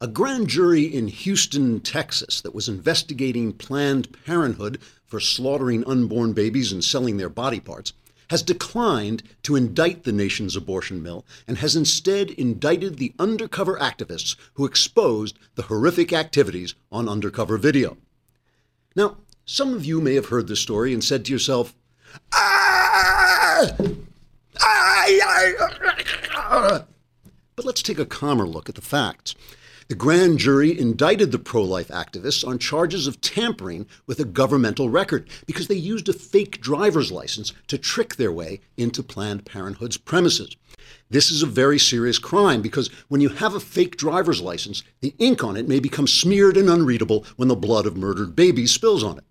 A 0.00 0.08
grand 0.08 0.48
jury 0.48 0.84
in 0.84 1.08
Houston, 1.08 1.80
Texas, 1.80 2.40
that 2.40 2.54
was 2.54 2.68
investigating 2.68 3.52
Planned 3.52 4.08
Parenthood 4.24 4.78
for 5.06 5.20
slaughtering 5.20 5.84
unborn 5.84 6.32
babies 6.32 6.72
and 6.72 6.84
selling 6.84 7.16
their 7.16 7.28
body 7.28 7.60
parts 7.60 7.92
has 8.30 8.42
declined 8.42 9.22
to 9.42 9.54
indict 9.54 10.02
the 10.02 10.12
nation's 10.12 10.56
abortion 10.56 11.02
mill 11.02 11.24
and 11.46 11.58
has 11.58 11.76
instead 11.76 12.30
indicted 12.30 12.96
the 12.96 13.14
undercover 13.18 13.78
activists 13.78 14.34
who 14.54 14.64
exposed 14.64 15.38
the 15.54 15.62
horrific 15.62 16.12
activities 16.12 16.74
on 16.90 17.08
undercover 17.08 17.56
video. 17.56 17.96
Now, 18.96 19.18
some 19.44 19.74
of 19.74 19.84
you 19.84 20.00
may 20.00 20.14
have 20.14 20.26
heard 20.26 20.48
this 20.48 20.60
story 20.60 20.92
and 20.92 21.04
said 21.04 21.24
to 21.26 21.32
yourself, 21.32 21.74
ah! 22.32 23.70
Ah! 24.60 25.06
But 27.56 27.64
let's 27.64 27.82
take 27.82 27.98
a 27.98 28.06
calmer 28.06 28.46
look 28.46 28.68
at 28.68 28.74
the 28.74 28.80
facts. 28.80 29.34
The 29.88 29.94
grand 29.94 30.38
jury 30.38 30.78
indicted 30.78 31.30
the 31.30 31.38
pro 31.38 31.62
life 31.62 31.88
activists 31.88 32.46
on 32.46 32.58
charges 32.58 33.06
of 33.06 33.20
tampering 33.20 33.86
with 34.06 34.18
a 34.18 34.24
governmental 34.24 34.88
record 34.88 35.28
because 35.46 35.68
they 35.68 35.74
used 35.74 36.08
a 36.08 36.14
fake 36.14 36.62
driver's 36.62 37.12
license 37.12 37.52
to 37.66 37.76
trick 37.76 38.16
their 38.16 38.32
way 38.32 38.60
into 38.78 39.02
Planned 39.02 39.44
Parenthood's 39.44 39.98
premises. 39.98 40.56
This 41.10 41.30
is 41.30 41.42
a 41.42 41.46
very 41.46 41.78
serious 41.78 42.18
crime 42.18 42.62
because 42.62 42.88
when 43.08 43.20
you 43.20 43.28
have 43.28 43.54
a 43.54 43.60
fake 43.60 43.98
driver's 43.98 44.40
license, 44.40 44.82
the 45.02 45.14
ink 45.18 45.44
on 45.44 45.54
it 45.54 45.68
may 45.68 45.80
become 45.80 46.06
smeared 46.06 46.56
and 46.56 46.70
unreadable 46.70 47.26
when 47.36 47.48
the 47.48 47.54
blood 47.54 47.84
of 47.84 47.94
murdered 47.94 48.34
babies 48.34 48.72
spills 48.72 49.04
on 49.04 49.18
it. 49.18 49.24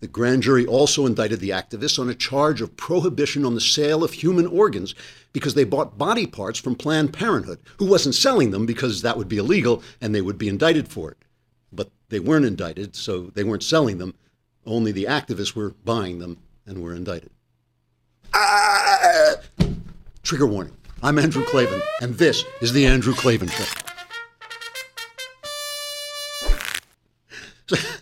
The 0.00 0.06
grand 0.06 0.44
jury 0.44 0.64
also 0.64 1.06
indicted 1.06 1.40
the 1.40 1.50
activists 1.50 1.98
on 1.98 2.08
a 2.08 2.14
charge 2.14 2.60
of 2.60 2.76
prohibition 2.76 3.44
on 3.44 3.54
the 3.54 3.60
sale 3.60 4.04
of 4.04 4.12
human 4.12 4.46
organs 4.46 4.94
because 5.32 5.54
they 5.54 5.64
bought 5.64 5.98
body 5.98 6.26
parts 6.26 6.58
from 6.60 6.76
Planned 6.76 7.12
Parenthood, 7.12 7.58
who 7.78 7.86
wasn't 7.86 8.14
selling 8.14 8.52
them 8.52 8.64
because 8.64 9.02
that 9.02 9.16
would 9.16 9.28
be 9.28 9.38
illegal 9.38 9.82
and 10.00 10.14
they 10.14 10.20
would 10.20 10.38
be 10.38 10.48
indicted 10.48 10.86
for 10.88 11.10
it. 11.10 11.18
But 11.72 11.90
they 12.10 12.20
weren't 12.20 12.44
indicted, 12.44 12.94
so 12.94 13.32
they 13.34 13.42
weren't 13.42 13.64
selling 13.64 13.98
them. 13.98 14.14
Only 14.64 14.92
the 14.92 15.04
activists 15.04 15.54
were 15.54 15.74
buying 15.84 16.20
them 16.20 16.38
and 16.64 16.80
were 16.80 16.94
indicted. 16.94 17.30
Ah! 18.32 19.34
Trigger 20.22 20.46
warning. 20.46 20.76
I'm 21.02 21.18
Andrew 21.18 21.44
Klavan, 21.44 21.82
and 22.02 22.14
this 22.14 22.44
is 22.60 22.72
The 22.72 22.86
Andrew 22.86 23.14
Klavan 23.14 23.48
Show. 23.48 23.64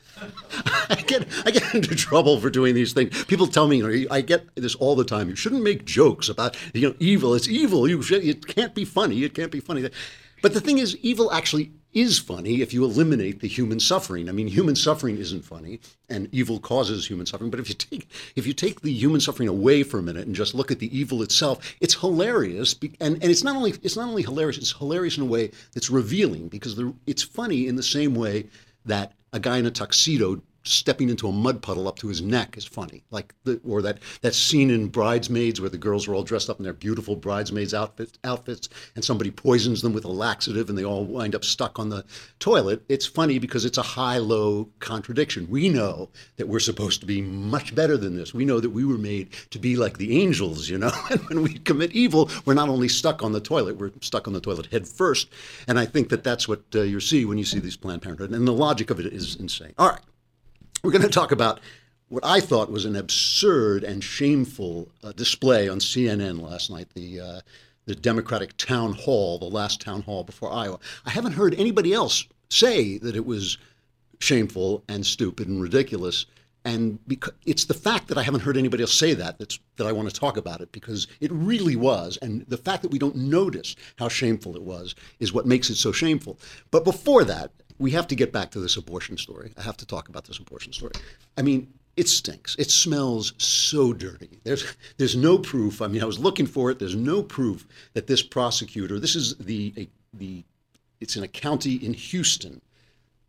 I 1.17 1.19
get 1.19 1.29
I 1.47 1.51
get 1.51 1.75
into 1.75 1.95
trouble 1.95 2.41
for 2.41 2.51
doing 2.51 2.75
these 2.75 2.93
things. 2.93 3.25
People 3.25 3.47
tell 3.47 3.67
me, 3.69 3.79
you 3.79 4.05
know, 4.05 4.15
I 4.15 4.21
get 4.21 4.55
this 4.55 4.75
all 4.75 4.97
the 4.97 5.05
time. 5.05 5.29
You 5.29 5.37
shouldn't 5.37 5.63
make 5.63 5.85
jokes 5.85 6.29
about 6.29 6.57
you 6.75 6.89
know 6.89 6.95
evil. 6.99 7.35
It's 7.35 7.49
evil. 7.49 7.89
You 7.89 8.03
should, 8.03 8.25
it 8.25 8.47
can't 8.47 8.75
be 8.75 8.85
funny. 8.85 9.25
It 9.25 9.35
can't 9.35 9.53
be 9.53 9.61
funny. 9.61 9.89
But 10.43 10.55
the 10.55 10.61
thing 10.61 10.79
is, 10.79 10.97
evil 10.99 11.33
actually 11.33 11.73
is 11.97 12.19
funny 12.19 12.61
if 12.61 12.75
you 12.75 12.85
eliminate 12.85 13.41
the 13.41 13.49
human 13.49 13.81
suffering. 13.81 14.29
I 14.29 14.33
mean, 14.33 14.49
human 14.49 14.77
suffering 14.77 15.17
isn't 15.17 15.47
funny, 15.47 15.81
and 16.11 16.29
evil 16.31 16.61
causes 16.61 17.07
human 17.07 17.25
suffering. 17.25 17.51
But 17.51 17.59
if 17.59 17.71
you 17.71 17.75
take 17.75 18.11
if 18.37 18.47
you 18.47 18.53
take 18.53 18.83
the 18.83 18.93
human 18.93 19.21
suffering 19.21 19.49
away 19.49 19.83
for 19.83 19.99
a 19.99 20.03
minute 20.03 20.27
and 20.27 20.35
just 20.35 20.55
look 20.55 20.71
at 20.71 20.79
the 20.79 20.97
evil 20.97 21.23
itself, 21.23 21.75
it's 21.81 21.95
hilarious. 21.95 22.75
And 23.01 23.15
and 23.15 23.25
it's 23.25 23.43
not 23.43 23.57
only 23.57 23.75
it's 23.83 23.97
not 23.97 24.09
only 24.09 24.23
hilarious. 24.23 24.59
It's 24.59 24.73
hilarious 24.73 25.17
in 25.17 25.23
a 25.23 25.27
way 25.27 25.51
that's 25.73 25.89
revealing 25.89 26.49
because 26.49 26.79
it's 27.07 27.23
funny 27.23 27.67
in 27.67 27.77
the 27.77 27.83
same 27.83 28.15
way 28.15 28.47
that 28.85 29.15
a 29.33 29.41
guy 29.41 29.57
in 29.57 29.67
a 29.67 29.71
tuxedo 29.71 30.43
stepping 30.67 31.09
into 31.09 31.29
a 31.29 31.33
mud 31.33 31.63
puddle 31.63 31.89
up 31.89 31.99
to 31.99 32.09
his 32.09 32.23
neck 32.23 32.57
is 32.57 32.65
funny. 32.65 33.05
Like 33.11 33.35
the, 33.45 33.61
or 33.67 33.83
that 33.83 33.99
that 34.23 34.35
scene 34.35 34.71
in 34.71 34.89
Bridesmaids 34.89 35.61
where 35.61 35.71
the 35.71 35.79
girls 35.79 36.09
are 36.09 36.15
all 36.15 36.23
dressed 36.23 36.51
up 36.51 36.59
in 36.59 36.65
their 36.65 36.73
beautiful 36.73 37.17
bridesmaids 37.17 37.75
outfits, 37.75 38.19
outfits, 38.25 38.69
and 38.95 39.05
somebody 39.05 39.31
poisons 39.31 39.83
them 39.83 39.93
with 39.93 40.05
a 40.05 40.11
laxative, 40.11 40.69
and 40.69 40.79
they 40.79 40.85
all 40.85 41.05
wind 41.05 41.35
up 41.35 41.45
stuck 41.45 41.79
on 41.79 41.89
the 41.89 42.05
toilet. 42.39 42.83
It's 42.89 43.07
funny 43.07 43.39
because 43.39 43.65
it's 43.65 43.79
a 43.79 43.83
high-low 43.83 44.69
contradiction. 44.79 45.49
We 45.49 45.69
know 45.69 46.09
that 46.37 46.49
we're 46.49 46.61
supposed 46.61 47.01
to 47.01 47.07
be 47.07 47.23
much 47.23 47.75
better 47.75 47.97
than 47.97 48.17
this. 48.17 48.35
We 48.35 48.45
know 48.45 48.61
that 48.61 48.71
we 48.71 48.85
were 48.85 48.99
made 48.99 49.33
to 49.51 49.59
be 49.59 49.77
like 49.77 49.99
the 49.99 50.21
angels, 50.21 50.69
you 50.69 50.79
know. 50.79 50.93
And 51.09 51.21
when 51.29 51.43
we 51.43 51.55
commit 51.55 51.93
evil, 51.93 52.29
we're 52.45 52.55
not 52.55 52.69
only 52.69 52.89
stuck 52.89 53.23
on 53.23 53.33
the 53.33 53.41
toilet, 53.41 53.77
we're 53.77 53.93
stuck 54.01 54.27
on 54.27 54.35
the 54.35 54.41
toilet 54.41 54.67
head 54.67 54.87
first. 54.89 55.29
And 55.69 55.79
I 55.79 55.87
think 55.87 56.09
that 56.09 56.25
that's 56.25 56.49
what 56.49 56.63
uh, 56.75 56.83
you 56.83 57.01
see 57.01 57.25
when 57.25 57.39
you 57.39 57.45
see 57.45 57.59
these 57.59 57.77
Planned 57.77 58.03
Parenthood, 58.03 58.33
and 58.33 58.47
the 58.47 58.53
logic 58.53 58.91
of 58.91 58.99
it 59.01 59.07
is 59.07 59.37
insane. 59.37 59.73
All 59.79 59.89
right. 59.89 60.01
We're 60.83 60.93
going 60.93 61.03
to 61.03 61.09
talk 61.09 61.33
about 61.33 61.61
what 62.09 62.25
I 62.25 62.41
thought 62.41 62.71
was 62.71 62.85
an 62.85 62.97
absurd 62.97 63.83
and 63.83 64.03
shameful 64.03 64.89
uh, 65.03 65.13
display 65.13 65.69
on 65.69 65.79
CNN 65.79 66.41
last 66.41 66.71
night, 66.71 66.89
the 66.95 67.21
uh, 67.21 67.41
the 67.87 67.95
Democratic 67.95 68.57
town 68.57 68.93
hall, 68.93 69.39
the 69.39 69.47
last 69.47 69.81
town 69.81 70.03
hall 70.03 70.25
before 70.25 70.53
Iowa. 70.53 70.79
I 71.05 71.11
haven't 71.11 71.33
heard 71.33 71.55
anybody 71.55 71.93
else 71.93 72.27
say 72.49 72.99
that 72.99 73.17
it 73.17 73.25
was 73.25 73.59
shameful 74.19 74.83
and 74.89 75.07
stupid 75.07 75.49
and 75.49 75.63
ridiculous. 75.63 76.27
And 76.65 76.99
because 77.07 77.33
it's 77.45 77.67
the 77.67 77.75
fact 77.75 78.09
that 78.09 78.19
I 78.19 78.25
haven't 78.25 78.41
heard 78.41 78.57
anybody 78.57 78.83
else 78.83 78.99
say 78.99 79.15
that 79.15 79.39
that's 79.39 79.61
that 79.77 79.87
I 79.87 79.93
want 79.93 80.11
to 80.11 80.21
talk 80.21 80.37
about 80.37 80.61
it 80.61 80.73
because 80.73 81.07
it 81.21 81.31
really 81.33 81.77
was. 81.77 82.19
And 82.23 82.45
the 82.49 82.57
fact 82.57 82.83
that 82.83 82.91
we 82.91 82.99
don't 82.99 83.15
notice 83.15 83.77
how 83.99 84.09
shameful 84.09 84.57
it 84.57 84.63
was 84.63 84.97
is 85.21 85.33
what 85.33 85.47
makes 85.47 85.71
it 85.71 85.77
so 85.77 85.93
shameful. 85.93 86.41
But 86.73 86.85
before 86.85 87.23
that, 87.25 87.53
we 87.79 87.91
have 87.93 88.07
to 88.09 88.15
get 88.15 88.33
back 88.33 88.51
to 88.53 88.61
this 88.61 88.77
abortion 88.77 89.17
story. 89.17 89.53
I 89.57 89.63
have 89.63 89.77
to 89.79 89.87
talk 89.87 90.09
about 90.09 90.25
this 90.25 90.39
abortion 90.39 90.73
story. 90.73 90.93
I 91.37 91.43
mean, 91.43 91.73
it 91.97 92.09
stinks. 92.09 92.57
It 92.59 92.71
smells 92.71 93.33
so 93.39 93.93
dirty. 93.93 94.41
There's 94.45 94.77
there's 94.99 95.17
no 95.17 95.39
proof. 95.39 95.81
I 95.81 95.87
mean, 95.87 96.03
I 96.03 96.07
was 96.07 96.19
looking 96.19 96.47
for 96.47 96.71
it. 96.71 96.79
There's 96.79 96.95
no 96.95 97.23
proof 97.23 97.67
that 97.95 98.07
this 98.07 98.23
prosecutor. 98.23 98.99
This 98.99 99.17
is 99.17 99.37
the 99.37 99.73
a, 99.77 99.89
the. 100.15 100.45
It's 101.01 101.17
in 101.17 101.23
a 101.23 101.29
county 101.29 101.75
in 101.75 101.93
Houston, 101.93 102.63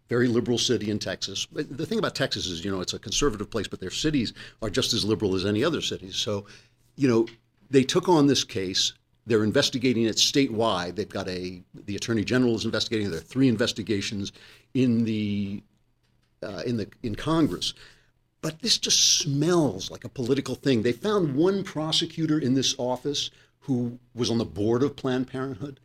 very 0.08 0.30
liberal 0.30 0.58
city 0.58 0.90
in 0.90 1.00
Texas. 1.00 1.46
But 1.46 1.78
the 1.78 1.86
thing 1.86 2.00
about 2.00 2.16
Texas 2.16 2.48
is, 2.48 2.64
you 2.64 2.72
know, 2.72 2.80
it's 2.80 2.94
a 2.94 3.00
conservative 3.00 3.50
place, 3.50 3.68
but 3.68 3.82
their 3.82 3.90
cities 3.90 4.34
are 4.62 4.70
just 4.70 4.94
as 4.94 5.04
liberal 5.04 5.36
as 5.36 5.46
any 5.46 5.66
other 5.66 5.82
cities. 5.82 6.16
So, 6.16 6.46
you 6.96 7.10
know, 7.10 7.28
they 7.70 7.84
took 7.84 8.08
on 8.08 8.28
this 8.28 8.46
case 8.46 8.94
they're 9.28 9.44
investigating 9.44 10.04
it 10.06 10.16
statewide. 10.16 10.96
They've 10.96 11.08
got 11.08 11.28
a 11.28 11.62
the 11.86 11.96
attorney 11.96 12.24
general 12.24 12.56
is 12.56 12.66
investigating. 12.66 13.10
There 13.10 13.20
are 13.20 13.22
three 13.22 13.50
investigations 13.50 14.32
in 14.74 15.04
the 15.04 15.62
uh, 16.42 16.64
in 16.66 16.78
the 16.78 16.88
in 17.04 17.16
Congress. 17.16 17.74
But 18.42 18.62
this 18.62 18.78
just 18.78 19.20
smells 19.20 19.92
like 19.92 20.06
a 20.06 20.10
political 20.10 20.56
thing. 20.56 20.82
They 20.82 20.92
found 20.94 21.36
one 21.36 21.64
prosecutor 21.64 22.40
in 22.40 22.54
this 22.54 22.76
office 22.78 23.30
who 23.60 24.00
was 24.16 24.30
on 24.32 24.38
the 24.38 24.46
board 24.46 24.84
of 24.84 24.96
Planned 24.96 25.28
Parenthood, 25.28 25.80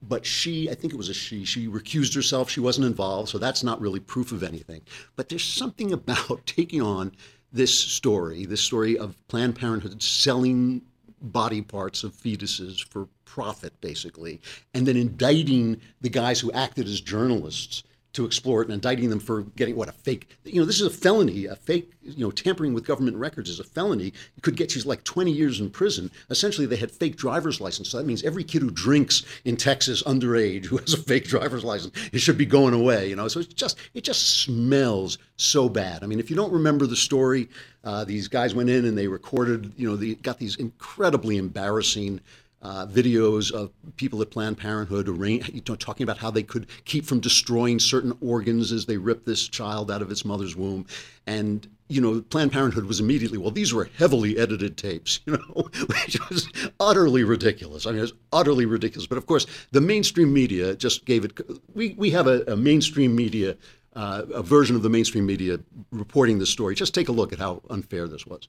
but 0.00 0.24
she, 0.24 0.70
I 0.70 0.74
think 0.74 0.92
it 0.92 0.96
was 0.96 1.08
a 1.08 1.14
she, 1.14 1.44
she 1.44 1.66
recused 1.66 2.14
herself. 2.14 2.48
She 2.48 2.60
wasn't 2.60 2.86
involved, 2.86 3.28
so 3.28 3.38
that's 3.38 3.62
not 3.62 3.80
really 3.80 4.00
proof 4.00 4.32
of 4.32 4.42
anything. 4.42 4.82
But 5.16 5.28
there's 5.28 5.44
something 5.44 5.92
about 5.92 6.46
taking 6.46 6.80
on 6.80 7.12
this 7.52 7.76
story, 7.76 8.46
this 8.46 8.60
story 8.60 8.96
of 8.96 9.16
Planned 9.28 9.56
Parenthood 9.56 10.02
selling 10.02 10.82
body 11.20 11.62
parts 11.62 12.04
of 12.04 12.12
fetuses 12.12 12.82
for 12.84 13.08
profit, 13.24 13.80
basically, 13.80 14.40
and 14.74 14.86
then 14.86 14.96
indicting 14.96 15.80
the 16.00 16.08
guys 16.08 16.40
who 16.40 16.52
acted 16.52 16.86
as 16.86 17.00
journalists 17.00 17.82
to 18.16 18.24
explore 18.24 18.62
it 18.62 18.64
and 18.64 18.72
indicting 18.72 19.10
them 19.10 19.20
for 19.20 19.42
getting 19.56 19.76
what 19.76 19.90
a 19.90 19.92
fake 19.92 20.26
you 20.44 20.58
know 20.58 20.64
this 20.64 20.80
is 20.80 20.86
a 20.86 20.90
felony. 20.90 21.44
A 21.44 21.54
fake 21.54 21.92
you 22.02 22.24
know 22.24 22.30
tampering 22.30 22.72
with 22.72 22.86
government 22.86 23.18
records 23.18 23.50
is 23.50 23.60
a 23.60 23.64
felony. 23.64 24.08
It 24.36 24.42
could 24.42 24.56
get 24.56 24.74
you 24.74 24.80
like 24.82 25.04
20 25.04 25.30
years 25.30 25.60
in 25.60 25.68
prison. 25.68 26.10
Essentially 26.30 26.66
they 26.66 26.76
had 26.76 26.90
fake 26.90 27.16
driver's 27.16 27.60
license. 27.60 27.90
So 27.90 27.98
that 27.98 28.06
means 28.06 28.24
every 28.24 28.42
kid 28.42 28.62
who 28.62 28.70
drinks 28.70 29.22
in 29.44 29.56
texas 29.56 30.02
underage 30.04 30.64
who 30.64 30.78
has 30.78 30.94
a 30.94 31.02
fake 31.02 31.26
driver's 31.26 31.62
license 31.62 31.94
it 32.10 32.20
should 32.20 32.38
be 32.38 32.46
going 32.46 32.72
away 32.72 33.08
you 33.08 33.16
know? 33.16 33.28
So 33.28 33.40
it's 33.40 33.52
just 33.52 33.76
it 33.92 34.02
just 34.02 34.40
smells 34.40 35.18
so 35.36 35.68
bad. 35.68 36.02
I 36.02 36.06
mean 36.06 36.18
if 36.18 36.30
you 36.30 36.36
don't 36.36 36.52
remember 36.52 36.86
the 36.86 36.96
story 36.96 37.50
uh, 37.84 38.04
these 38.04 38.28
guys 38.28 38.54
went 38.54 38.70
in 38.70 38.86
and 38.86 38.96
they 38.96 39.08
recorded 39.08 39.74
you 39.76 39.88
know 39.88 39.96
they 39.96 40.14
got 40.14 40.38
these 40.38 40.56
incredibly 40.56 41.36
embarrassing 41.36 42.20
uh, 42.66 42.84
videos 42.86 43.52
of 43.52 43.70
people 43.96 44.20
at 44.20 44.30
Planned 44.30 44.58
Parenthood 44.58 45.06
you 45.06 45.62
know, 45.68 45.76
talking 45.76 46.02
about 46.02 46.18
how 46.18 46.32
they 46.32 46.42
could 46.42 46.66
keep 46.84 47.04
from 47.04 47.20
destroying 47.20 47.78
certain 47.78 48.12
organs 48.20 48.72
as 48.72 48.86
they 48.86 48.96
rip 48.96 49.24
this 49.24 49.46
child 49.46 49.88
out 49.88 50.02
of 50.02 50.10
its 50.10 50.24
mother's 50.24 50.56
womb. 50.56 50.84
And, 51.28 51.68
you 51.86 52.00
know, 52.00 52.20
Planned 52.22 52.50
Parenthood 52.50 52.86
was 52.86 52.98
immediately, 52.98 53.38
well, 53.38 53.52
these 53.52 53.72
were 53.72 53.88
heavily 53.96 54.36
edited 54.36 54.76
tapes, 54.76 55.20
you 55.26 55.34
know, 55.34 55.68
which 55.86 56.18
was 56.28 56.48
utterly 56.80 57.22
ridiculous. 57.22 57.86
I 57.86 57.90
mean, 57.90 57.98
it 57.98 58.02
was 58.02 58.14
utterly 58.32 58.66
ridiculous. 58.66 59.06
But 59.06 59.18
of 59.18 59.26
course, 59.26 59.46
the 59.70 59.80
mainstream 59.80 60.32
media 60.32 60.74
just 60.74 61.04
gave 61.04 61.24
it, 61.24 61.38
we, 61.72 61.94
we 61.96 62.10
have 62.10 62.26
a, 62.26 62.42
a 62.48 62.56
mainstream 62.56 63.14
media, 63.14 63.56
uh, 63.94 64.22
a 64.34 64.42
version 64.42 64.74
of 64.74 64.82
the 64.82 64.90
mainstream 64.90 65.24
media 65.24 65.60
reporting 65.92 66.40
this 66.40 66.50
story. 66.50 66.74
Just 66.74 66.94
take 66.94 67.08
a 67.08 67.12
look 67.12 67.32
at 67.32 67.38
how 67.38 67.62
unfair 67.70 68.08
this 68.08 68.26
was. 68.26 68.48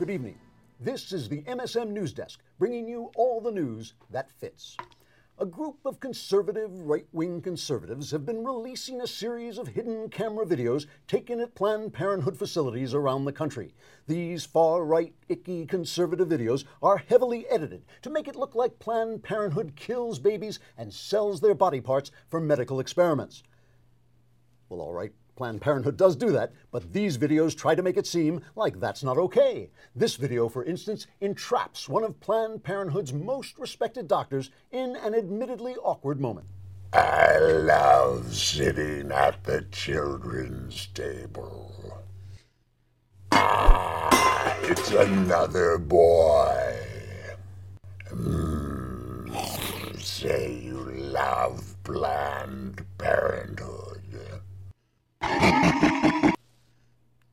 Good 0.00 0.08
evening. 0.08 0.38
This 0.80 1.12
is 1.12 1.28
the 1.28 1.42
MSM 1.42 1.90
News 1.90 2.14
Desk, 2.14 2.40
bringing 2.58 2.88
you 2.88 3.10
all 3.16 3.38
the 3.38 3.50
news 3.50 3.92
that 4.08 4.30
fits. 4.30 4.78
a 5.38 5.44
group 5.44 5.76
of 5.84 6.00
conservative, 6.00 6.70
right 6.80 7.06
wing 7.12 7.42
conservatives 7.42 8.10
have 8.10 8.24
been 8.24 8.42
releasing 8.42 9.02
a 9.02 9.06
series 9.06 9.58
of 9.58 9.68
hidden 9.68 10.08
camera 10.08 10.46
videos 10.46 10.86
taken 11.06 11.38
at 11.38 11.54
Planned 11.54 11.92
Parenthood 11.92 12.38
facilities 12.38 12.94
around 12.94 13.26
the 13.26 13.32
country. 13.32 13.74
These 14.06 14.46
far 14.46 14.86
right, 14.86 15.12
icky 15.28 15.66
conservative 15.66 16.28
videos 16.28 16.64
are 16.82 16.96
heavily 16.96 17.46
edited 17.48 17.84
to 18.00 18.08
make 18.08 18.26
it 18.26 18.36
look 18.36 18.54
like 18.54 18.78
Planned 18.78 19.22
Parenthood 19.22 19.76
kills 19.76 20.18
babies 20.18 20.60
and 20.78 20.90
sells 20.90 21.42
their 21.42 21.54
body 21.54 21.82
parts 21.82 22.10
for 22.26 22.40
medical 22.40 22.80
experiments. 22.80 23.42
Well, 24.70 24.80
all 24.80 24.94
right, 24.94 25.12
Planned 25.40 25.62
Parenthood 25.62 25.96
does 25.96 26.16
do 26.16 26.32
that, 26.32 26.52
but 26.70 26.92
these 26.92 27.16
videos 27.16 27.56
try 27.56 27.74
to 27.74 27.80
make 27.80 27.96
it 27.96 28.06
seem 28.06 28.42
like 28.56 28.78
that's 28.78 29.02
not 29.02 29.16
okay. 29.16 29.70
This 29.96 30.16
video, 30.16 30.50
for 30.50 30.66
instance, 30.66 31.06
entraps 31.22 31.88
one 31.88 32.04
of 32.04 32.20
Planned 32.20 32.62
Parenthood's 32.62 33.14
most 33.14 33.58
respected 33.58 34.06
doctors 34.06 34.50
in 34.70 34.96
an 34.96 35.14
admittedly 35.14 35.76
awkward 35.76 36.20
moment. 36.20 36.46
I 36.92 37.38
love 37.38 38.34
sitting 38.34 39.10
at 39.10 39.42
the 39.44 39.62
children's 39.72 40.88
table. 40.88 42.04
Ah, 43.32 44.58
it's 44.64 44.90
another 44.90 45.78
boy. 45.78 46.76
Mm, 48.10 49.98
say 49.98 50.52
you 50.52 50.80
love 50.90 51.76
Planned 51.82 52.84
Parenthood. 52.98 53.89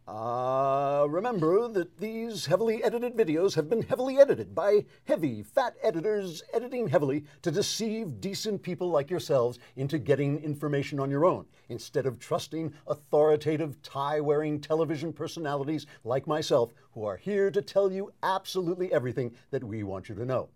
Uh, 0.08 1.06
remember 1.10 1.68
that 1.68 1.98
these 1.98 2.46
heavily 2.46 2.84
edited 2.84 3.16
videos 3.16 3.56
have 3.56 3.70
been 3.70 3.82
heavily 3.82 4.18
edited 4.18 4.54
by 4.54 4.86
heavy, 5.06 5.42
fat 5.42 5.76
editors 5.82 6.44
editing 6.54 6.88
heavily 6.88 7.24
to 7.42 7.52
deceive 7.52 8.22
decent 8.22 8.62
people 8.62 8.90
like 8.90 9.10
yourselves 9.10 9.60
into 9.76 9.98
getting 9.98 10.44
information 10.44 11.00
on 11.00 11.10
your 11.10 11.26
own, 11.26 11.46
instead 11.70 12.06
of 12.06 12.20
trusting 12.20 12.74
authoritative, 12.88 13.82
tie 13.82 14.20
wearing 14.20 14.60
television 14.60 15.12
personalities 15.12 15.86
like 16.04 16.28
myself 16.28 16.74
who 16.92 17.04
are 17.06 17.18
here 17.18 17.50
to 17.52 17.62
tell 17.62 17.92
you 17.92 18.12
absolutely 18.24 18.92
everything 18.94 19.34
that 19.52 19.64
we 19.64 19.84
want 19.84 20.10
you 20.10 20.16
to 20.16 20.26
know. 20.26 20.50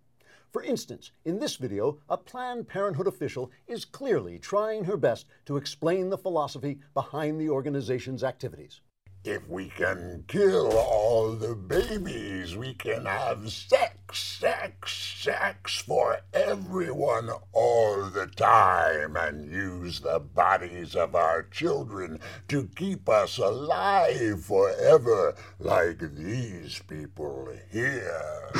For 0.52 0.62
instance, 0.62 1.12
in 1.24 1.38
this 1.38 1.56
video, 1.56 1.98
a 2.10 2.18
Planned 2.18 2.68
Parenthood 2.68 3.06
official 3.06 3.50
is 3.66 3.86
clearly 3.86 4.38
trying 4.38 4.84
her 4.84 4.98
best 4.98 5.26
to 5.46 5.56
explain 5.56 6.10
the 6.10 6.18
philosophy 6.18 6.78
behind 6.92 7.40
the 7.40 7.48
organization's 7.48 8.22
activities. 8.22 8.82
If 9.24 9.48
we 9.48 9.68
can 9.68 10.24
kill 10.26 10.76
all 10.76 11.34
the 11.34 11.54
babies, 11.54 12.56
we 12.56 12.74
can 12.74 13.06
have 13.06 13.52
sex, 13.52 14.18
sex, 14.18 14.92
sex 15.22 15.78
for 15.78 16.18
everyone 16.34 17.30
all 17.52 18.10
the 18.10 18.26
time 18.26 19.14
and 19.14 19.48
use 19.48 20.00
the 20.00 20.18
bodies 20.18 20.96
of 20.96 21.14
our 21.14 21.44
children 21.44 22.18
to 22.48 22.68
keep 22.74 23.08
us 23.08 23.38
alive 23.38 24.44
forever, 24.44 25.36
like 25.60 26.00
these 26.16 26.80
people 26.88 27.48
here. 27.70 28.50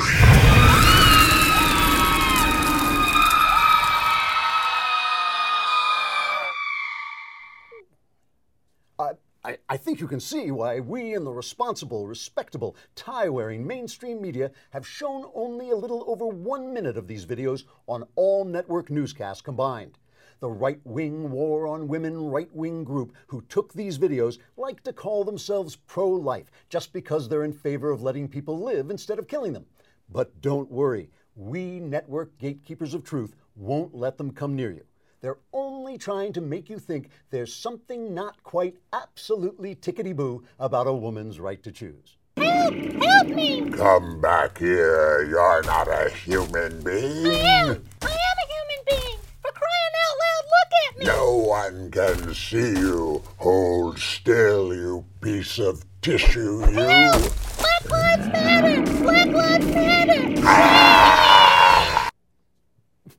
I, 9.45 9.57
I, 9.67 9.75
think 9.75 9.99
you 9.99 10.07
can 10.07 10.21
see 10.21 10.51
why 10.51 10.79
we 10.79 11.13
in 11.13 11.25
the 11.25 11.33
responsible, 11.33 12.07
respectable, 12.07 12.77
tie 12.95 13.27
wearing 13.27 13.67
mainstream 13.67 14.21
media 14.21 14.51
have 14.69 14.87
shown 14.87 15.25
only 15.35 15.69
a 15.69 15.75
little 15.75 16.05
over 16.07 16.25
one 16.25 16.73
minute 16.73 16.95
of 16.95 17.07
these 17.07 17.25
videos 17.25 17.65
on 17.85 18.05
all 18.15 18.45
network 18.45 18.89
newscasts 18.89 19.41
combined. 19.41 19.97
The 20.39 20.49
right 20.49 20.79
wing 20.85 21.29
war 21.29 21.67
on 21.67 21.89
women 21.89 22.17
right 22.29 22.53
wing 22.55 22.85
group 22.85 23.13
who 23.27 23.41
took 23.49 23.73
these 23.73 23.97
videos 23.97 24.37
like 24.55 24.81
to 24.83 24.93
call 24.93 25.25
themselves 25.25 25.75
pro 25.75 26.07
life 26.09 26.49
just 26.69 26.93
because 26.93 27.27
they're 27.27 27.43
in 27.43 27.51
favor 27.51 27.91
of 27.91 28.01
letting 28.01 28.29
people 28.29 28.63
live 28.63 28.89
instead 28.89 29.19
of 29.19 29.27
killing 29.27 29.51
them. 29.51 29.65
But 30.09 30.39
don't 30.39 30.71
worry, 30.71 31.09
we 31.35 31.81
network 31.81 32.37
gatekeepers 32.37 32.93
of 32.93 33.03
truth 33.03 33.35
won't 33.57 33.93
let 33.93 34.17
them 34.17 34.31
come 34.31 34.55
near 34.55 34.71
you. 34.71 34.85
They're 35.23 35.39
only 35.53 35.97
trying 35.97 36.33
to 36.33 36.41
make 36.41 36.69
you 36.69 36.77
think 36.77 37.09
there's 37.29 37.55
something 37.55 38.13
not 38.13 38.43
quite 38.43 38.75
absolutely 38.91 39.73
tickety 39.73 40.13
boo 40.13 40.43
about 40.59 40.85
a 40.85 40.91
woman's 40.91 41.39
right 41.39 41.63
to 41.63 41.71
choose. 41.71 42.17
Help! 42.35 42.73
Help 42.73 43.27
me! 43.29 43.69
Come 43.69 44.19
back 44.19 44.57
here. 44.57 45.23
You're 45.23 45.63
not 45.63 45.87
a 45.87 46.09
human 46.09 46.83
being. 46.83 47.25
I 47.25 47.35
am! 47.35 47.67
I 48.01 48.07
am 48.07 48.37
a 48.43 48.47
human 48.51 48.83
being! 48.85 49.17
For 49.41 49.51
crying 49.53 49.93
out 50.03 50.17
loud, 50.25 50.45
look 50.51 50.73
at 50.89 50.99
me! 50.99 51.05
No 51.05 51.37
one 51.37 51.89
can 51.89 52.33
see 52.33 52.77
you. 52.77 53.23
Hold 53.37 53.99
still, 53.99 54.75
you 54.75 55.05
piece 55.21 55.57
of 55.57 55.85
tissue, 56.01 56.65
you. 56.69 56.81
Help! 56.81 57.21
Black 57.59 57.89
Lives 57.89 58.27
Matter! 58.27 58.81
Black 59.01 59.27
Lives 59.29 59.67
Matter! 59.67 60.41
Ah! 60.43 62.09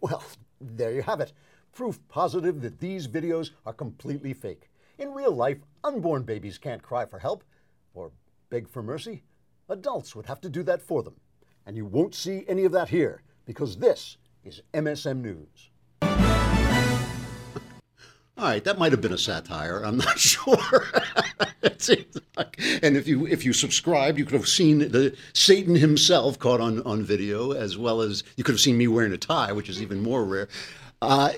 Well, 0.02 0.22
there 0.60 0.92
you 0.92 1.00
have 1.00 1.20
it 1.20 1.32
proof 1.74 1.98
positive 2.08 2.60
that 2.62 2.80
these 2.80 3.08
videos 3.08 3.50
are 3.66 3.72
completely 3.72 4.32
fake. 4.32 4.70
In 4.98 5.12
real 5.12 5.32
life, 5.32 5.58
unborn 5.82 6.22
babies 6.22 6.56
can't 6.56 6.82
cry 6.82 7.04
for 7.04 7.18
help 7.18 7.42
or 7.94 8.12
beg 8.48 8.68
for 8.68 8.82
mercy. 8.82 9.22
Adults 9.68 10.14
would 10.14 10.26
have 10.26 10.40
to 10.42 10.48
do 10.48 10.62
that 10.62 10.80
for 10.80 11.02
them. 11.02 11.16
And 11.66 11.76
you 11.76 11.84
won't 11.84 12.14
see 12.14 12.44
any 12.46 12.64
of 12.64 12.72
that 12.72 12.88
here 12.90 13.22
because 13.44 13.78
this 13.78 14.16
is 14.44 14.62
MSM 14.72 15.20
News. 15.20 15.70
All 18.36 18.44
right, 18.50 18.64
that 18.64 18.78
might 18.78 18.92
have 18.92 19.00
been 19.00 19.12
a 19.12 19.18
satire. 19.18 19.82
I'm 19.84 19.96
not 19.96 20.18
sure. 20.20 20.84
like, 22.36 22.60
and 22.82 22.96
if 22.96 23.06
you 23.06 23.26
if 23.26 23.44
you 23.44 23.52
subscribed, 23.52 24.18
you 24.18 24.24
could 24.24 24.34
have 24.34 24.48
seen 24.48 24.78
the 24.78 25.16
Satan 25.32 25.76
himself 25.76 26.38
caught 26.38 26.60
on 26.60 26.82
on 26.82 27.02
video, 27.02 27.52
as 27.52 27.78
well 27.78 28.00
as 28.00 28.24
you 28.36 28.44
could 28.44 28.52
have 28.52 28.60
seen 28.60 28.76
me 28.76 28.88
wearing 28.88 29.12
a 29.12 29.16
tie, 29.16 29.52
which 29.52 29.68
is 29.68 29.80
even 29.80 30.02
more 30.02 30.24
rare. 30.24 30.48
Uh, 31.00 31.32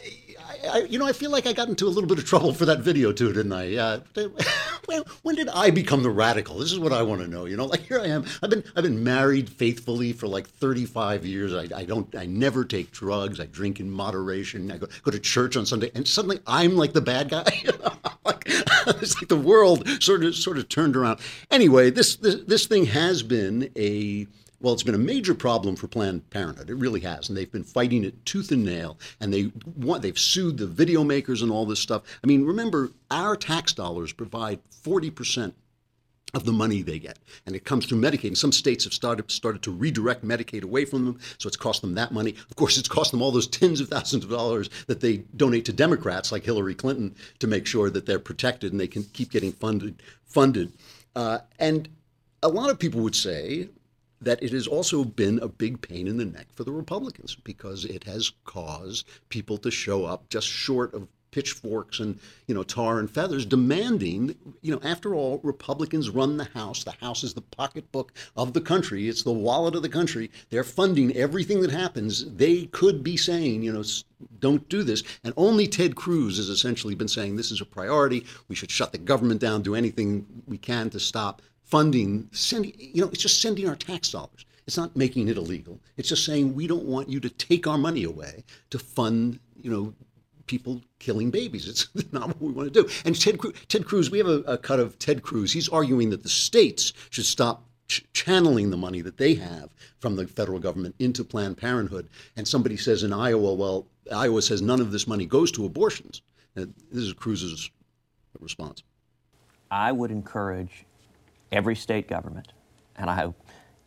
I, 0.71 0.79
you 0.89 0.99
know, 0.99 1.07
I 1.07 1.13
feel 1.13 1.31
like 1.31 1.47
I 1.47 1.53
got 1.53 1.69
into 1.69 1.87
a 1.87 1.89
little 1.89 2.09
bit 2.09 2.19
of 2.19 2.25
trouble 2.25 2.53
for 2.53 2.65
that 2.67 2.81
video 2.81 3.13
too, 3.13 3.33
didn't 3.33 3.53
I? 3.53 3.77
Uh, 3.77 4.01
when 5.23 5.35
did 5.35 5.49
I 5.49 5.71
become 5.71 6.03
the 6.03 6.11
radical? 6.11 6.59
This 6.59 6.73
is 6.73 6.79
what 6.79 6.93
I 6.93 7.03
want 7.03 7.21
to 7.21 7.29
know. 7.29 7.45
You 7.45 7.57
know, 7.57 7.67
like 7.67 7.81
here 7.81 8.01
I 8.01 8.07
am. 8.07 8.25
I've 8.43 8.51
been 8.51 8.65
I've 8.75 8.85
been 8.85 9.03
married 9.03 9.49
faithfully 9.49 10.13
for 10.13 10.27
like 10.27 10.49
35 10.49 11.25
years. 11.27 11.55
I, 11.55 11.69
I 11.77 11.85
don't 11.85 12.15
I 12.15 12.27
never 12.27 12.65
take 12.65 12.93
drugs. 12.93 13.41
I 13.41 13.47
drink 13.47 13.81
in 13.81 13.91
moderation. 13.91 14.71
I 14.71 14.79
go, 14.79 14.87
go 15.03 15.11
to 15.11 15.19
church 15.19 15.57
on 15.57 15.67
Sunday, 15.67 15.91
and 15.95 16.07
suddenly 16.07 16.41
I'm 16.47 16.77
like 16.77 16.93
the 16.93 17.01
bad 17.01 17.29
guy. 17.29 17.45
like, 18.25 18.43
it's 18.87 19.17
like 19.17 19.29
the 19.29 19.37
world 19.37 19.89
sort 20.03 20.25
of 20.25 20.35
sort 20.35 20.59
of 20.59 20.69
turned 20.69 20.97
around. 20.97 21.21
Anyway, 21.51 21.91
this 21.91 22.17
this, 22.17 22.37
this 22.47 22.67
thing 22.67 22.87
has 22.87 23.23
been 23.23 23.71
a 23.77 24.27
well, 24.61 24.73
it's 24.73 24.83
been 24.83 24.95
a 24.95 24.99
major 24.99 25.35
problem 25.35 25.77
for 25.77 25.87
Planned 25.87 26.29
Parenthood. 26.31 26.71
It 26.71 26.77
really 26.77 27.01
has, 27.01 27.29
and 27.29 27.37
they've 27.37 27.51
been 27.51 27.65
fighting 27.65 28.05
it 28.05 28.25
tooth 28.25 28.51
and 28.51 28.65
nail. 28.65 28.99
And 29.21 29.33
they 29.33 29.53
want 29.77 30.03
they've 30.03 30.19
sued 30.19 30.59
the 30.59 30.67
video 30.67 31.05
makers 31.05 31.43
and 31.43 31.51
all 31.51 31.67
this 31.67 31.81
stuff. 31.81 32.03
I 32.23 32.27
mean, 32.27 32.45
remember, 32.45 32.91
our 33.11 33.37
tax 33.37 33.73
dollars 33.73 34.13
provide 34.13 34.61
forty 34.71 35.11
percent 35.11 35.55
of 36.35 36.45
the 36.45 36.53
money 36.53 36.83
they 36.83 36.99
get, 36.99 37.19
and 37.47 37.55
it 37.55 37.65
comes 37.65 37.87
through 37.87 38.01
Medicaid. 38.01 38.29
And 38.29 38.39
some 38.39 38.53
states 38.53 38.85
have 38.85 38.93
started 38.93 39.31
started 39.31 39.63
to 39.63 39.71
redirect 39.71 40.25
Medicaid 40.25 40.63
away 40.63 40.85
from 40.85 41.05
them, 41.05 41.19
so 41.39 41.47
it's 41.49 41.57
cost 41.57 41.83
them 41.83 41.95
that 41.95 42.13
money. 42.13 42.35
Of 42.51 42.57
course, 42.57 42.79
it's 42.79 42.89
cost 42.89 43.11
them 43.11 43.23
all 43.23 43.31
those 43.31 43.47
tens 43.47 43.81
of 43.81 43.89
thousands 43.89 44.25
of 44.25 44.31
dollars 44.31 44.71
that 44.87 45.01
they 45.01 45.19
donate 45.37 45.65
to 45.67 45.73
Democrats 45.73 46.33
like 46.33 46.45
Hillary 46.45 46.75
Clinton 46.75 47.15
to 47.39 47.47
make 47.47 47.67
sure 47.67 47.91
that 47.91 48.07
they're 48.07 48.19
protected 48.19 48.73
and 48.73 48.81
they 48.81 48.89
can 48.89 49.05
keep 49.05 49.31
getting 49.31 49.53
funded. 49.53 50.03
Funded, 50.25 50.73
uh, 51.15 51.39
and 51.59 51.89
a 52.43 52.49
lot 52.49 52.71
of 52.71 52.79
people 52.79 53.01
would 53.01 53.15
say 53.15 53.69
that 54.21 54.43
it 54.43 54.53
has 54.53 54.67
also 54.67 55.05
been 55.05 55.39
a 55.41 55.49
big 55.49 55.81
pain 55.81 56.07
in 56.07 56.17
the 56.17 56.25
neck 56.25 56.47
for 56.55 56.65
the 56.65 56.73
Republicans 56.73 57.37
because 57.45 57.85
it 57.85 58.05
has 58.05 58.33
caused 58.45 59.07
people 59.29 59.59
to 59.59 59.71
show 59.71 60.05
up 60.05 60.29
just 60.29 60.49
short 60.49 60.95
of 60.95 61.09
pitchforks 61.37 62.01
and 62.01 62.19
you 62.47 62.55
know 62.55 62.63
tar 62.63 62.99
and 62.99 63.11
feathers 63.11 63.45
demanding 63.45 64.35
you 64.63 64.73
know 64.73 64.81
after 64.83 65.15
all 65.15 65.39
republicans 65.43 66.09
run 66.09 66.39
the 66.39 66.45
house. 66.55 66.83
The 66.83 66.93
house 66.93 67.23
is 67.23 67.35
the 67.35 67.43
pocketbook 67.43 68.15
of 68.39 68.55
the 68.55 68.61
country. 68.63 69.07
It's 69.07 69.23
the 69.23 69.33
wallet 69.33 69.75
of 69.75 69.83
the 69.83 69.89
country. 69.91 70.31
They're 70.49 70.65
funding 70.65 71.15
everything 71.15 71.61
that 71.61 71.71
happens. 71.71 72.25
They 72.37 72.65
could 72.67 73.03
be 73.03 73.19
saying 73.19 73.63
you 73.63 73.73
know 73.75 73.85
don't 74.41 74.67
do 74.71 74.83
this. 74.83 75.03
And 75.25 75.35
only 75.37 75.67
ted 75.67 75.95
cruz 75.95 76.39
has 76.39 76.49
essentially 76.49 76.95
been 76.95 77.07
saying 77.07 77.37
this 77.37 77.51
is 77.51 77.61
a 77.61 77.67
priority. 77.67 78.25
We 78.49 78.57
should 78.57 78.71
shut 78.71 78.93
the 78.93 78.99
government 78.99 79.43
down 79.43 79.61
do 79.61 79.75
anything 79.75 80.25
we 80.47 80.57
can 80.57 80.89
to 80.89 80.99
stop 80.99 81.43
funding, 81.67 82.29
sending, 82.33 82.73
you 82.79 83.03
know, 83.03 83.09
it's 83.09 83.23
just 83.23 83.43
sending 83.43 83.69
our 83.69 83.77
tax 83.77 84.11
dollars. 84.11 84.47
It's 84.67 84.77
not 84.77 84.97
making 84.97 85.29
it 85.29 85.37
illegal. 85.37 85.79
It's 85.97 86.09
just 86.09 86.25
saying 86.25 86.55
we 86.55 86.67
don't 86.67 86.85
want 86.85 87.09
you 87.09 87.21
to 87.21 87.29
take 87.29 87.67
our 87.67 87.79
money 87.79 88.05
away 88.05 88.45
to 88.71 88.79
fund, 88.79 89.39
you 89.61 89.71
know, 89.71 89.95
people 90.47 90.81
killing 90.99 91.31
babies. 91.31 91.69
It's 91.69 91.89
not 92.13 92.29
what 92.29 92.41
we 92.41 92.53
want 92.53 92.73
to 92.73 92.83
do. 92.83 92.89
And 93.05 93.21
Ted, 93.21 93.39
Ted 93.69 93.85
Cruz, 93.85 94.11
we 94.11 94.19
have 94.19 94.29
a, 94.29 94.41
a 94.47 94.59
cut 94.59 94.81
of 94.81 94.99
Ted 94.99 95.23
Cruz. 95.23 95.53
He's 95.53 95.69
arguing 95.69 96.11
that 96.11 96.23
the 96.23 96.29
states 96.29 96.93
should 97.11 97.27
stop 97.27 97.65
ch- 97.89 98.05
channeling 98.13 98.71
the 98.71 98.77
money 98.77 99.01
that 99.03 99.19
they 99.19 99.35
have 99.35 99.71
from 99.99 100.17
the 100.17 100.27
federal 100.27 100.59
government 100.59 100.95
into 100.99 101.25
Planned 101.25 101.59
Parenthood. 101.59 102.09
And 102.37 102.47
somebody 102.47 102.77
says 102.77 103.03
in 103.03 103.13
Iowa, 103.13 103.55
well, 103.55 103.87
Iowa 104.13 104.43
says 104.43 104.63
none 104.63 104.81
of 104.81 104.93
this 104.93 105.07
money 105.07 105.27
goes 105.27 105.51
to 105.53 105.67
abortions. 105.67 106.23
Uh, 106.57 106.67
this 106.91 107.05
is 107.05 107.13
Cruz's 107.13 107.71
response. 108.41 108.83
I 109.71 109.93
would 109.93 110.11
encourage 110.11 110.86
every 111.53 111.77
state 111.77 112.09
government, 112.09 112.53
and 112.97 113.11
I 113.11 113.33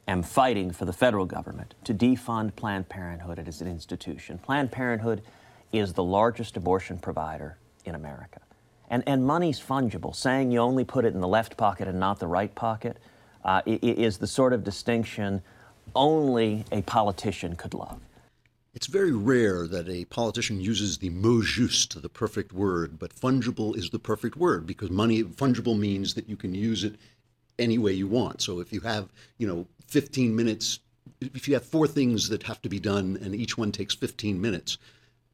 am 0.08 0.24
fighting 0.24 0.72
for 0.72 0.86
the 0.86 0.94
federal 0.94 1.26
government, 1.26 1.76
to 1.84 1.94
defund 1.94 2.56
Planned 2.56 2.90
Parenthood 2.90 3.40
as 3.48 3.62
an 3.62 3.68
institution. 3.68 4.38
Planned 4.38 4.72
Parenthood 4.72 5.22
is 5.72 5.94
the 5.94 6.04
largest 6.04 6.58
abortion 6.58 6.98
provider 6.98 7.58
in 7.86 7.96
America. 7.96 8.40
And, 8.90 9.04
and 9.06 9.24
money's 9.24 9.60
fungible. 9.60 10.16
Saying 10.16 10.52
you 10.52 10.60
only 10.60 10.84
put 10.84 11.06
it 11.06 11.14
in 11.14 11.22
the 11.22 11.28
left 11.28 11.58
pocket 11.58 11.88
and 11.88 12.00
not 12.00 12.20
the 12.20 12.28
right 12.28 12.54
pocket 12.56 12.98
uh, 13.46 13.62
is 13.66 14.18
the 14.18 14.28
sort 14.28 14.54
of 14.54 14.64
distinction 14.64 15.42
only 15.96 16.66
a 16.72 16.82
politician 16.84 17.56
could 17.56 17.74
love. 17.74 18.00
It's 18.74 18.88
very 18.88 19.12
rare 19.12 19.68
that 19.68 19.90
a 19.90 20.06
politician 20.06 20.62
uses 20.62 21.00
the 21.00 21.10
mot 21.10 21.44
juste, 21.44 22.02
the 22.02 22.10
perfect 22.10 22.54
word, 22.54 23.00
but 23.00 23.14
fungible 23.14 23.76
is 23.76 23.90
the 23.90 24.00
perfect 24.00 24.38
word 24.38 24.68
because 24.68 24.92
money 24.92 25.24
fungible 25.24 25.78
means 25.78 26.14
that 26.14 26.30
you 26.30 26.38
can 26.38 26.54
use 26.54 26.84
it 26.84 26.96
any 27.60 27.78
way 27.78 27.94
you 27.94 28.08
want. 28.08 28.42
So 28.42 28.60
if 28.60 28.72
you 28.74 28.82
have, 28.82 29.10
you 29.38 29.48
know, 29.48 29.68
15 29.88 30.36
minutes, 30.36 30.80
if 31.22 31.48
you 31.48 31.54
have 31.54 31.66
four 31.66 31.88
things 31.88 32.30
that 32.30 32.44
have 32.44 32.62
to 32.62 32.70
be 32.70 32.80
done 32.80 33.18
and 33.22 33.36
each 33.36 33.58
one 33.58 33.72
takes 33.72 33.96
15 33.96 34.40
minutes, 34.40 34.78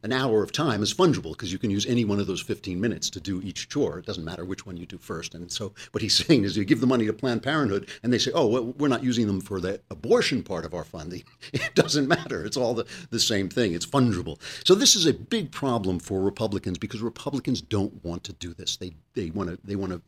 an 0.05 0.11
hour 0.11 0.43
of 0.43 0.51
time 0.51 0.83
is 0.83 0.93
fungible 0.93 1.31
because 1.31 1.51
you 1.51 1.57
can 1.57 1.71
use 1.71 1.87
any 1.87 2.05
one 2.05 2.19
of 2.19 2.27
those 2.27 2.39
15 2.39 2.79
minutes 2.79 3.09
to 3.09 3.19
do 3.19 3.41
each 3.41 3.69
chore. 3.69 3.97
It 3.97 4.05
doesn't 4.05 4.23
matter 4.23 4.45
which 4.45 4.63
one 4.63 4.77
you 4.77 4.85
do 4.85 4.99
first. 4.99 5.33
And 5.33 5.51
so 5.51 5.73
what 5.91 6.03
he's 6.03 6.13
saying 6.25 6.43
is 6.43 6.55
you 6.55 6.63
give 6.63 6.79
the 6.79 6.87
money 6.87 7.07
to 7.07 7.13
Planned 7.13 7.41
Parenthood 7.41 7.89
and 8.03 8.13
they 8.13 8.19
say, 8.19 8.31
oh, 8.35 8.45
well, 8.45 8.65
we're 8.77 8.87
not 8.87 9.03
using 9.03 9.25
them 9.25 9.41
for 9.41 9.59
the 9.59 9.81
abortion 9.89 10.43
part 10.43 10.63
of 10.63 10.75
our 10.75 10.83
funding. 10.83 11.23
It 11.53 11.73
doesn't 11.73 12.07
matter. 12.07 12.45
It's 12.45 12.57
all 12.57 12.75
the, 12.75 12.85
the 13.09 13.19
same 13.19 13.49
thing. 13.49 13.73
It's 13.73 13.85
fungible. 13.85 14.39
So 14.63 14.75
this 14.75 14.95
is 14.95 15.07
a 15.07 15.13
big 15.13 15.51
problem 15.51 15.99
for 15.99 16.21
Republicans 16.21 16.77
because 16.77 17.01
Republicans 17.01 17.61
don't 17.61 18.03
want 18.05 18.23
to 18.25 18.33
do 18.33 18.53
this. 18.53 18.77
They, 18.77 18.93
they 19.15 19.31
want 19.31 19.49
to 19.49 19.57
they 19.63 19.75
want 19.75 19.93
to 19.93 20.01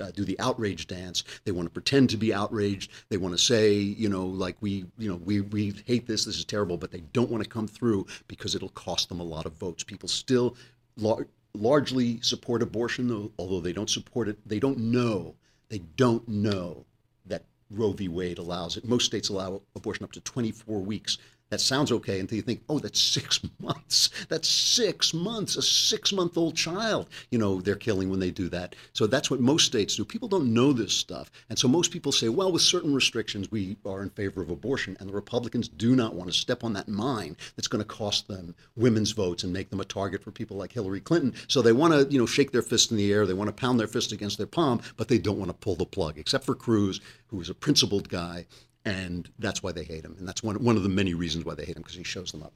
uh, 0.00 0.10
do 0.10 0.24
the 0.24 0.38
outrage 0.40 0.86
dance. 0.86 1.24
They 1.44 1.52
want 1.52 1.66
to 1.66 1.70
pretend 1.70 2.10
to 2.10 2.16
be 2.16 2.32
outraged. 2.32 2.90
They 3.08 3.16
want 3.16 3.34
to 3.34 3.38
say, 3.38 3.74
you 3.74 4.08
know, 4.08 4.26
like 4.26 4.56
we, 4.60 4.86
you 4.98 5.08
know, 5.08 5.16
we 5.16 5.40
we 5.40 5.74
hate 5.86 6.06
this. 6.06 6.24
This 6.24 6.36
is 6.36 6.44
terrible. 6.44 6.76
But 6.76 6.90
they 6.90 7.00
don't 7.12 7.30
want 7.30 7.42
to 7.42 7.48
come 7.48 7.68
through 7.68 8.06
because 8.28 8.54
it'll 8.54 8.70
cost 8.70 9.08
them 9.08 9.20
a 9.20 9.24
lot 9.24 9.46
of 9.46 9.52
votes. 9.54 9.84
People 9.84 10.08
still 10.08 10.56
lar- 10.96 11.26
largely 11.54 12.20
support 12.20 12.62
abortion, 12.62 13.08
though, 13.08 13.32
although 13.38 13.60
they 13.60 13.72
don't 13.72 13.90
support 13.90 14.28
it. 14.28 14.38
They 14.46 14.58
don't 14.58 14.78
know. 14.78 15.34
They 15.68 15.78
don't 15.96 16.26
know 16.28 16.84
that 17.26 17.44
Roe 17.70 17.92
v. 17.92 18.08
Wade 18.08 18.38
allows 18.38 18.76
it. 18.76 18.84
Most 18.84 19.06
states 19.06 19.28
allow 19.28 19.62
abortion 19.74 20.04
up 20.04 20.12
to 20.12 20.20
24 20.20 20.80
weeks 20.80 21.18
that 21.52 21.60
sounds 21.60 21.92
okay 21.92 22.18
until 22.18 22.36
you 22.36 22.42
think, 22.42 22.62
oh, 22.70 22.78
that's 22.78 22.98
six 22.98 23.38
months. 23.60 24.08
That's 24.30 24.48
six 24.48 25.12
months. 25.12 25.56
A 25.56 25.62
six 25.62 26.10
month 26.10 26.38
old 26.38 26.56
child, 26.56 27.10
you 27.30 27.38
know, 27.38 27.60
they're 27.60 27.76
killing 27.76 28.08
when 28.08 28.20
they 28.20 28.30
do 28.30 28.48
that. 28.48 28.74
So 28.94 29.06
that's 29.06 29.30
what 29.30 29.38
most 29.38 29.66
states 29.66 29.96
do. 29.96 30.04
People 30.06 30.28
don't 30.28 30.54
know 30.54 30.72
this 30.72 30.94
stuff. 30.94 31.30
And 31.50 31.58
so 31.58 31.68
most 31.68 31.90
people 31.90 32.10
say, 32.10 32.30
well, 32.30 32.50
with 32.50 32.62
certain 32.62 32.94
restrictions, 32.94 33.50
we 33.50 33.76
are 33.84 34.02
in 34.02 34.08
favor 34.08 34.40
of 34.40 34.48
abortion. 34.48 34.96
And 34.98 35.10
the 35.10 35.14
Republicans 35.14 35.68
do 35.68 35.94
not 35.94 36.14
want 36.14 36.32
to 36.32 36.36
step 36.36 36.64
on 36.64 36.72
that 36.72 36.88
mine 36.88 37.36
that's 37.54 37.68
going 37.68 37.84
to 37.84 37.88
cost 37.88 38.28
them 38.28 38.54
women's 38.74 39.10
votes 39.10 39.44
and 39.44 39.52
make 39.52 39.68
them 39.68 39.80
a 39.80 39.84
target 39.84 40.24
for 40.24 40.30
people 40.30 40.56
like 40.56 40.72
Hillary 40.72 41.00
Clinton. 41.00 41.34
So 41.48 41.60
they 41.60 41.72
want 41.72 41.92
to, 41.92 42.10
you 42.10 42.18
know, 42.18 42.24
shake 42.24 42.52
their 42.52 42.62
fist 42.62 42.92
in 42.92 42.96
the 42.96 43.12
air. 43.12 43.26
They 43.26 43.34
want 43.34 43.48
to 43.48 43.60
pound 43.60 43.78
their 43.78 43.86
fist 43.88 44.10
against 44.10 44.38
their 44.38 44.46
palm, 44.46 44.80
but 44.96 45.08
they 45.08 45.18
don't 45.18 45.38
want 45.38 45.50
to 45.50 45.54
pull 45.54 45.76
the 45.76 45.84
plug, 45.84 46.16
except 46.16 46.46
for 46.46 46.54
Cruz, 46.54 47.02
who 47.26 47.42
is 47.42 47.50
a 47.50 47.54
principled 47.54 48.08
guy 48.08 48.46
and 48.84 49.28
that's 49.38 49.62
why 49.62 49.72
they 49.72 49.84
hate 49.84 50.04
him. 50.04 50.16
And 50.18 50.26
that's 50.26 50.42
one, 50.42 50.62
one 50.62 50.76
of 50.76 50.82
the 50.82 50.88
many 50.88 51.14
reasons 51.14 51.44
why 51.44 51.54
they 51.54 51.64
hate 51.64 51.76
him, 51.76 51.82
because 51.82 51.96
he 51.96 52.04
shows 52.04 52.32
them 52.32 52.42
up. 52.42 52.52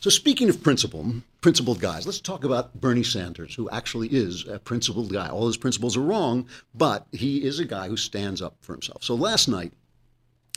So, 0.00 0.10
speaking 0.10 0.48
of 0.48 0.62
principle, 0.62 1.14
principled 1.40 1.80
guys, 1.80 2.06
let's 2.06 2.20
talk 2.20 2.42
about 2.42 2.80
Bernie 2.80 3.04
Sanders, 3.04 3.54
who 3.54 3.70
actually 3.70 4.08
is 4.08 4.46
a 4.48 4.58
principled 4.58 5.12
guy. 5.12 5.28
All 5.28 5.46
his 5.46 5.56
principles 5.56 5.96
are 5.96 6.02
wrong, 6.02 6.48
but 6.74 7.06
he 7.12 7.44
is 7.44 7.60
a 7.60 7.64
guy 7.64 7.86
who 7.86 7.96
stands 7.96 8.42
up 8.42 8.56
for 8.60 8.72
himself. 8.72 9.04
So, 9.04 9.14
last 9.14 9.46
night, 9.46 9.72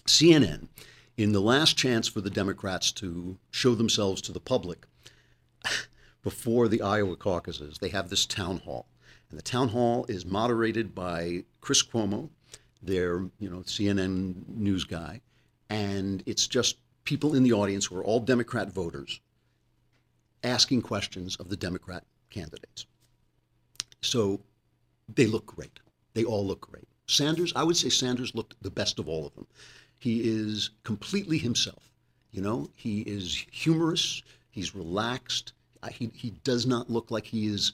CNN, 0.08 0.68
in 1.16 1.32
the 1.32 1.42
last 1.42 1.78
chance 1.78 2.08
for 2.08 2.22
the 2.22 2.30
Democrats 2.32 2.92
to 2.94 3.38
show 3.52 3.76
themselves 3.76 4.20
to 4.24 4.32
the 4.32 4.40
public 4.40 4.86
before 6.24 6.68
the 6.68 6.82
Iowa 6.82 7.16
caucuses, 7.16 7.78
they 7.78 7.90
have 7.90 8.10
this 8.10 8.26
town 8.26 8.58
hall. 8.60 8.88
And 9.30 9.38
the 9.38 9.44
town 9.44 9.70
hall 9.70 10.06
is 10.10 10.26
moderated 10.26 10.96
by 10.96 11.44
Chris 11.62 11.84
Cuomo, 11.84 12.30
their 12.82 13.20
you 13.40 13.50
know 13.50 13.60
CNN 13.60 14.48
news 14.48 14.84
guy, 14.84 15.22
and 15.70 16.24
it's 16.26 16.48
just 16.48 16.78
people 17.04 17.36
in 17.36 17.44
the 17.44 17.54
audience 17.54 17.86
who 17.86 17.98
are 17.98 18.04
all 18.04 18.20
Democrat 18.20 18.72
voters 18.72 19.20
asking 20.44 20.82
questions 20.82 21.36
of 21.38 21.50
the 21.50 21.58
Democrat 21.58 22.04
candidates. 22.30 22.86
So 24.02 24.42
they 25.14 25.26
look 25.26 25.46
great. 25.46 25.80
They 26.14 26.24
all 26.24 26.46
look 26.46 26.62
great. 26.62 26.88
Sanders, 27.08 27.54
I 27.56 27.64
would 27.64 27.78
say 27.78 27.90
Sanders 27.90 28.36
looked 28.36 28.56
the 28.62 28.72
best 28.72 29.00
of 29.00 29.08
all 29.08 29.26
of 29.26 29.36
them. 29.36 29.48
He 29.98 30.22
is 30.24 30.72
completely 30.84 31.38
himself. 31.38 31.92
You 32.32 32.42
know, 32.42 32.70
he 32.76 33.02
is 33.02 33.46
humorous. 33.52 34.22
He's 34.52 34.76
relaxed. 34.76 35.54
He, 35.92 36.10
he 36.14 36.32
does 36.44 36.66
not 36.66 36.90
look 36.90 37.12
like 37.12 37.26
he 37.26 37.48
is 37.48 37.74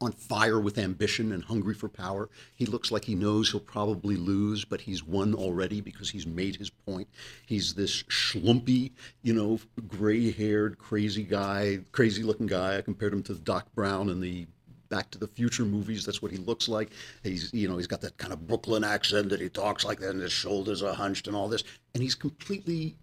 on 0.00 0.12
fire 0.12 0.58
with 0.60 0.78
ambition 0.78 1.32
and 1.32 1.44
hungry 1.44 1.74
for 1.74 1.88
power. 1.88 2.28
He 2.54 2.66
looks 2.66 2.90
like 2.90 3.04
he 3.04 3.14
knows 3.14 3.50
he'll 3.50 3.60
probably 3.60 4.16
lose, 4.16 4.64
but 4.64 4.80
he's 4.80 5.04
won 5.04 5.34
already 5.34 5.80
because 5.80 6.10
he's 6.10 6.26
made 6.26 6.56
his 6.56 6.70
point. 6.70 7.08
He's 7.46 7.74
this 7.74 8.02
schlumpy, 8.04 8.92
you 9.22 9.34
know, 9.34 9.58
gray-haired, 9.88 10.78
crazy 10.78 11.22
guy, 11.22 11.80
crazy-looking 11.92 12.46
guy. 12.46 12.78
I 12.78 12.82
compared 12.82 13.12
him 13.12 13.22
to 13.24 13.34
Doc 13.34 13.66
Brown 13.74 14.08
in 14.08 14.20
the 14.20 14.46
Back 14.88 15.10
to 15.10 15.18
the 15.18 15.26
Future 15.26 15.64
movies. 15.64 16.06
That's 16.06 16.22
what 16.22 16.30
he 16.30 16.38
looks 16.38 16.68
like. 16.68 16.90
He's, 17.24 17.52
you 17.52 17.68
know, 17.68 17.76
he's 17.76 17.88
got 17.88 18.00
that 18.02 18.16
kind 18.18 18.32
of 18.32 18.46
Brooklyn 18.46 18.84
accent 18.84 19.30
that 19.30 19.40
he 19.40 19.48
talks 19.48 19.84
like 19.84 19.98
that, 19.98 20.10
and 20.10 20.20
his 20.20 20.32
shoulders 20.32 20.82
are 20.82 20.94
hunched 20.94 21.26
and 21.26 21.34
all 21.34 21.48
this. 21.48 21.64
And 21.94 22.02
he's 22.02 22.14
completely 22.14 22.96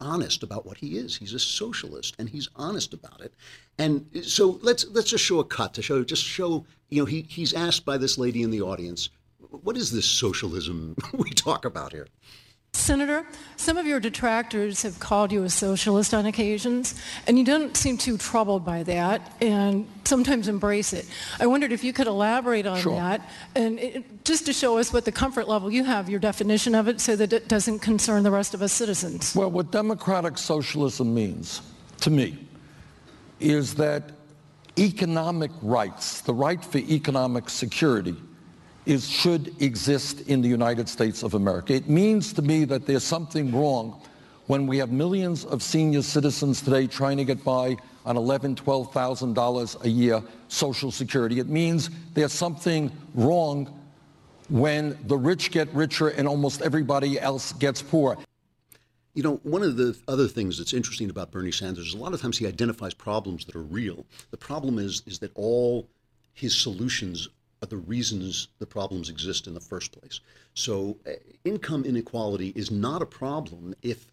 honest 0.00 0.42
about 0.42 0.66
what 0.66 0.78
he 0.78 0.98
is. 0.98 1.16
He's 1.16 1.34
a 1.34 1.38
socialist, 1.38 2.14
and 2.18 2.28
he's 2.28 2.48
honest 2.56 2.94
about 2.94 3.20
it. 3.20 3.32
And 3.78 4.06
so 4.22 4.58
let's 4.62 4.86
let's 4.88 5.10
just 5.10 5.24
show 5.24 5.40
a 5.40 5.44
cut 5.44 5.74
to 5.74 5.82
show 5.82 6.02
just 6.04 6.24
show 6.24 6.64
you 6.88 7.02
know 7.02 7.06
he 7.06 7.22
he's 7.28 7.52
asked 7.52 7.84
by 7.84 7.98
this 7.98 8.18
lady 8.18 8.42
in 8.42 8.50
the 8.50 8.62
audience, 8.62 9.10
what 9.38 9.76
is 9.76 9.90
this 9.90 10.06
socialism 10.06 10.96
we 11.12 11.30
talk 11.30 11.64
about 11.64 11.92
here? 11.92 12.08
Senator, 12.72 13.26
some 13.56 13.76
of 13.76 13.86
your 13.86 14.00
detractors 14.00 14.82
have 14.82 14.98
called 14.98 15.32
you 15.32 15.44
a 15.44 15.50
socialist 15.50 16.14
on 16.14 16.26
occasions, 16.26 16.94
and 17.26 17.38
you 17.38 17.44
don't 17.44 17.76
seem 17.76 17.98
too 17.98 18.16
troubled 18.16 18.64
by 18.64 18.82
that 18.84 19.36
and 19.42 19.86
sometimes 20.04 20.48
embrace 20.48 20.92
it. 20.92 21.06
I 21.38 21.46
wondered 21.46 21.72
if 21.72 21.82
you 21.84 21.92
could 21.92 22.06
elaborate 22.06 22.66
on 22.66 22.78
sure. 22.78 22.94
that 22.94 23.28
and 23.54 23.78
it, 23.78 24.24
just 24.24 24.46
to 24.46 24.52
show 24.52 24.78
us 24.78 24.92
what 24.92 25.04
the 25.04 25.12
comfort 25.12 25.48
level 25.48 25.70
you 25.70 25.84
have, 25.84 26.08
your 26.08 26.20
definition 26.20 26.74
of 26.74 26.88
it, 26.88 27.00
so 27.00 27.16
that 27.16 27.32
it 27.32 27.48
doesn't 27.48 27.80
concern 27.80 28.22
the 28.22 28.30
rest 28.30 28.54
of 28.54 28.62
us 28.62 28.72
citizens. 28.72 29.34
Well, 29.34 29.50
what 29.50 29.70
democratic 29.70 30.38
socialism 30.38 31.14
means 31.14 31.62
to 32.00 32.10
me 32.10 32.38
is 33.40 33.74
that 33.74 34.12
economic 34.78 35.50
rights, 35.60 36.22
the 36.22 36.34
right 36.34 36.64
for 36.64 36.78
economic 36.78 37.50
security, 37.50 38.16
is 38.88 39.06
should 39.06 39.54
exist 39.60 40.22
in 40.28 40.40
the 40.40 40.48
United 40.48 40.88
States 40.88 41.22
of 41.22 41.34
America. 41.34 41.74
It 41.74 41.90
means 41.90 42.32
to 42.32 42.42
me 42.42 42.64
that 42.64 42.86
there's 42.86 43.04
something 43.04 43.52
wrong 43.52 44.00
when 44.46 44.66
we 44.66 44.78
have 44.78 44.90
millions 44.90 45.44
of 45.44 45.62
senior 45.62 46.00
citizens 46.00 46.62
today 46.62 46.86
trying 46.86 47.18
to 47.18 47.24
get 47.24 47.44
by 47.44 47.76
on 48.06 48.16
$11,000, 48.16 48.56
$12,000 48.56 49.84
a 49.84 49.88
year 49.90 50.22
Social 50.48 50.90
Security. 50.90 51.38
It 51.38 51.48
means 51.48 51.90
there's 52.14 52.32
something 52.32 52.90
wrong 53.14 53.78
when 54.48 54.96
the 55.06 55.18
rich 55.18 55.50
get 55.50 55.68
richer 55.74 56.08
and 56.08 56.26
almost 56.26 56.62
everybody 56.62 57.20
else 57.20 57.52
gets 57.52 57.82
poor. 57.82 58.16
You 59.12 59.22
know, 59.22 59.40
one 59.42 59.62
of 59.62 59.76
the 59.76 59.98
other 60.08 60.28
things 60.28 60.56
that's 60.56 60.72
interesting 60.72 61.10
about 61.10 61.30
Bernie 61.30 61.52
Sanders 61.52 61.88
is 61.88 61.94
a 61.94 61.98
lot 61.98 62.14
of 62.14 62.22
times 62.22 62.38
he 62.38 62.46
identifies 62.46 62.94
problems 62.94 63.44
that 63.44 63.54
are 63.54 63.62
real. 63.62 64.06
The 64.30 64.38
problem 64.38 64.78
is 64.78 65.02
is 65.04 65.18
that 65.18 65.32
all 65.34 65.86
his 66.32 66.56
solutions 66.56 67.28
are 67.62 67.66
the 67.66 67.76
reasons 67.76 68.48
the 68.58 68.66
problems 68.66 69.08
exist 69.08 69.46
in 69.46 69.54
the 69.54 69.60
first 69.60 69.92
place. 69.92 70.20
So, 70.54 70.96
uh, 71.06 71.12
income 71.44 71.84
inequality 71.84 72.52
is 72.54 72.70
not 72.70 73.02
a 73.02 73.06
problem 73.06 73.74
if 73.82 74.06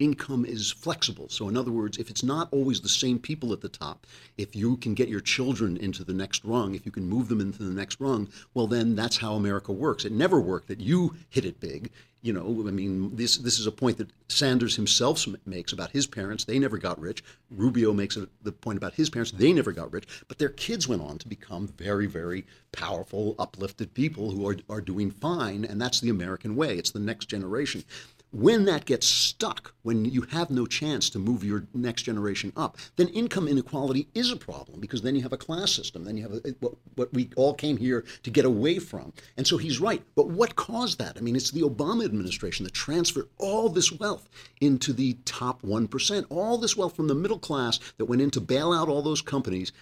income 0.00 0.44
is 0.46 0.70
flexible. 0.70 1.28
So, 1.28 1.48
in 1.48 1.56
other 1.56 1.70
words, 1.70 1.98
if 1.98 2.10
it's 2.10 2.22
not 2.22 2.48
always 2.50 2.80
the 2.80 2.88
same 2.88 3.18
people 3.18 3.52
at 3.52 3.60
the 3.60 3.68
top, 3.68 4.06
if 4.38 4.56
you 4.56 4.76
can 4.78 4.94
get 4.94 5.08
your 5.08 5.20
children 5.20 5.76
into 5.76 6.02
the 6.02 6.14
next 6.14 6.44
rung, 6.44 6.74
if 6.74 6.86
you 6.86 6.92
can 6.92 7.08
move 7.08 7.28
them 7.28 7.40
into 7.40 7.62
the 7.62 7.74
next 7.74 8.00
rung, 8.00 8.28
well, 8.54 8.66
then 8.66 8.96
that's 8.96 9.18
how 9.18 9.34
America 9.34 9.72
works. 9.72 10.04
It 10.04 10.12
never 10.12 10.40
worked 10.40 10.68
that 10.68 10.80
you 10.80 11.14
hit 11.28 11.44
it 11.44 11.60
big. 11.60 11.90
You 12.22 12.34
know, 12.34 12.68
I 12.68 12.70
mean, 12.70 13.16
this 13.16 13.38
this 13.38 13.58
is 13.58 13.66
a 13.66 13.72
point 13.72 13.96
that 13.98 14.10
Sanders 14.28 14.76
himself 14.76 15.26
makes 15.46 15.72
about 15.72 15.90
his 15.90 16.06
parents. 16.06 16.44
They 16.44 16.58
never 16.58 16.76
got 16.76 17.00
rich. 17.00 17.24
Rubio 17.50 17.94
makes 17.94 18.16
a, 18.16 18.28
the 18.42 18.52
point 18.52 18.76
about 18.76 18.94
his 18.94 19.08
parents. 19.08 19.32
They 19.32 19.52
never 19.52 19.72
got 19.72 19.90
rich, 19.90 20.06
but 20.28 20.38
their 20.38 20.50
kids 20.50 20.86
went 20.86 21.02
on 21.02 21.16
to 21.18 21.28
become 21.28 21.68
very, 21.68 22.06
very 22.06 22.46
powerful, 22.72 23.36
uplifted 23.38 23.94
people 23.94 24.30
who 24.30 24.46
are, 24.46 24.56
are 24.68 24.82
doing 24.82 25.10
fine. 25.10 25.64
And 25.64 25.80
that's 25.80 26.00
the 26.00 26.10
American 26.10 26.56
way. 26.56 26.76
It's 26.76 26.90
the 26.90 27.00
next 27.00 27.26
generation. 27.26 27.84
When 28.32 28.64
that 28.66 28.84
gets 28.84 29.08
stuck, 29.08 29.74
when 29.82 30.04
you 30.04 30.22
have 30.30 30.50
no 30.50 30.64
chance 30.64 31.10
to 31.10 31.18
move 31.18 31.42
your 31.42 31.66
next 31.74 32.02
generation 32.02 32.52
up, 32.56 32.78
then 32.96 33.08
income 33.08 33.48
inequality 33.48 34.08
is 34.14 34.30
a 34.30 34.36
problem 34.36 34.78
because 34.78 35.02
then 35.02 35.16
you 35.16 35.22
have 35.22 35.32
a 35.32 35.36
class 35.36 35.72
system. 35.72 36.04
Then 36.04 36.16
you 36.16 36.22
have 36.22 36.32
a, 36.32 36.54
what, 36.60 36.74
what 36.94 37.12
we 37.12 37.30
all 37.36 37.54
came 37.54 37.76
here 37.76 38.04
to 38.22 38.30
get 38.30 38.44
away 38.44 38.78
from. 38.78 39.12
And 39.36 39.46
so 39.46 39.56
he's 39.56 39.80
right. 39.80 40.02
But 40.14 40.28
what 40.28 40.54
caused 40.54 40.98
that? 40.98 41.16
I 41.16 41.20
mean, 41.20 41.34
it's 41.34 41.50
the 41.50 41.62
Obama 41.62 42.04
administration 42.04 42.64
that 42.64 42.72
transferred 42.72 43.28
all 43.38 43.68
this 43.68 43.90
wealth 43.90 44.28
into 44.60 44.92
the 44.92 45.14
top 45.24 45.62
1%, 45.62 46.26
all 46.30 46.56
this 46.56 46.76
wealth 46.76 46.94
from 46.94 47.08
the 47.08 47.14
middle 47.14 47.38
class 47.38 47.80
that 47.98 48.04
went 48.04 48.22
in 48.22 48.30
to 48.30 48.40
bail 48.40 48.72
out 48.72 48.88
all 48.88 49.02
those 49.02 49.22
companies 49.22 49.72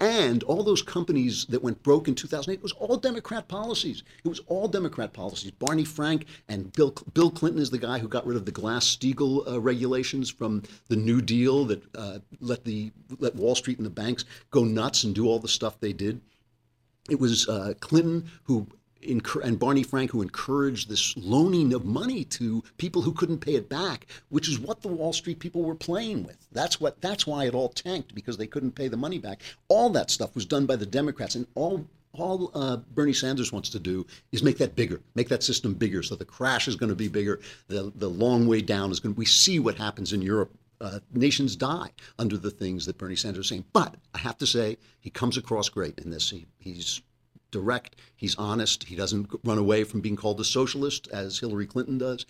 and 0.00 0.42
all 0.44 0.62
those 0.62 0.80
companies 0.80 1.44
that 1.46 1.62
went 1.62 1.82
broke 1.82 2.08
in 2.08 2.14
2008 2.14 2.54
it 2.54 2.62
was 2.62 2.72
all 2.72 2.96
Democrat 2.96 3.46
policies. 3.48 4.02
It 4.24 4.28
was 4.28 4.40
all 4.46 4.66
Democrat 4.66 5.12
policies. 5.12 5.50
Barney 5.50 5.84
Frank 5.84 6.24
and 6.48 6.72
Bill 6.72 6.94
Bill 7.12 7.30
Clinton 7.30 7.60
is 7.60 7.70
the 7.70 7.78
guy 7.78 7.98
who 7.98 8.08
got 8.08 8.26
rid 8.26 8.36
of 8.36 8.46
the 8.46 8.52
Glass-Steagall 8.52 9.46
uh, 9.46 9.60
regulations 9.60 10.30
from 10.30 10.62
the 10.88 10.96
New 10.96 11.20
Deal 11.20 11.66
that 11.66 11.82
uh, 11.94 12.18
let 12.40 12.64
the 12.64 12.90
let 13.18 13.36
Wall 13.36 13.54
Street 13.54 13.76
and 13.76 13.86
the 13.86 13.90
banks 13.90 14.24
go 14.50 14.64
nuts 14.64 15.04
and 15.04 15.14
do 15.14 15.26
all 15.26 15.38
the 15.38 15.48
stuff 15.48 15.78
they 15.78 15.92
did. 15.92 16.20
It 17.10 17.20
was 17.20 17.48
uh, 17.48 17.74
Clinton 17.80 18.30
who 18.44 18.66
and 19.02 19.58
Barney 19.58 19.82
Frank 19.82 20.10
who 20.10 20.22
encouraged 20.22 20.88
this 20.88 21.16
loaning 21.16 21.72
of 21.72 21.84
money 21.84 22.24
to 22.24 22.62
people 22.78 23.02
who 23.02 23.12
couldn't 23.12 23.38
pay 23.38 23.54
it 23.54 23.68
back, 23.68 24.06
which 24.28 24.48
is 24.48 24.58
what 24.58 24.82
the 24.82 24.88
Wall 24.88 25.12
Street 25.12 25.38
people 25.38 25.62
were 25.62 25.74
playing 25.74 26.24
with. 26.24 26.46
That's 26.52 26.80
what 26.80 27.00
that's 27.00 27.26
why 27.26 27.44
it 27.44 27.54
all 27.54 27.68
tanked 27.68 28.14
because 28.14 28.36
they 28.36 28.46
couldn't 28.46 28.72
pay 28.72 28.88
the 28.88 28.96
money 28.96 29.18
back. 29.18 29.40
All 29.68 29.90
that 29.90 30.10
stuff 30.10 30.34
was 30.34 30.46
done 30.46 30.66
by 30.66 30.76
the 30.76 30.86
Democrats, 30.86 31.34
and 31.34 31.46
all 31.54 31.86
all 32.12 32.50
uh, 32.54 32.76
Bernie 32.76 33.12
Sanders 33.12 33.52
wants 33.52 33.70
to 33.70 33.78
do 33.78 34.06
is 34.32 34.42
make 34.42 34.58
that 34.58 34.74
bigger, 34.74 35.00
make 35.14 35.28
that 35.28 35.44
system 35.44 35.74
bigger, 35.74 36.02
so 36.02 36.16
the 36.16 36.24
crash 36.24 36.66
is 36.66 36.76
going 36.76 36.90
to 36.90 36.96
be 36.96 37.08
bigger. 37.08 37.40
The 37.68 37.92
the 37.94 38.10
long 38.10 38.46
way 38.46 38.60
down 38.60 38.90
is 38.90 39.00
going. 39.00 39.14
to 39.14 39.18
We 39.18 39.26
see 39.26 39.58
what 39.58 39.76
happens 39.76 40.12
in 40.12 40.22
Europe 40.22 40.52
uh, 40.80 41.00
nations 41.12 41.56
die 41.56 41.90
under 42.18 42.36
the 42.36 42.50
things 42.50 42.86
that 42.86 42.98
Bernie 42.98 43.16
Sanders 43.16 43.46
is 43.46 43.48
saying. 43.48 43.64
But 43.72 43.96
I 44.14 44.18
have 44.18 44.38
to 44.38 44.46
say, 44.46 44.78
he 45.00 45.10
comes 45.10 45.36
across 45.36 45.68
great 45.68 45.98
in 45.98 46.10
this. 46.10 46.30
He, 46.30 46.46
he's 46.58 47.02
direct, 47.50 47.96
he's 48.16 48.36
honest, 48.36 48.84
he 48.84 48.96
doesn't 48.96 49.28
run 49.44 49.58
away 49.58 49.84
from 49.84 50.00
being 50.00 50.16
called 50.16 50.40
a 50.40 50.44
socialist 50.44 51.08
as 51.08 51.38
Hillary 51.38 51.66
Clinton 51.66 51.98
does. 51.98 52.26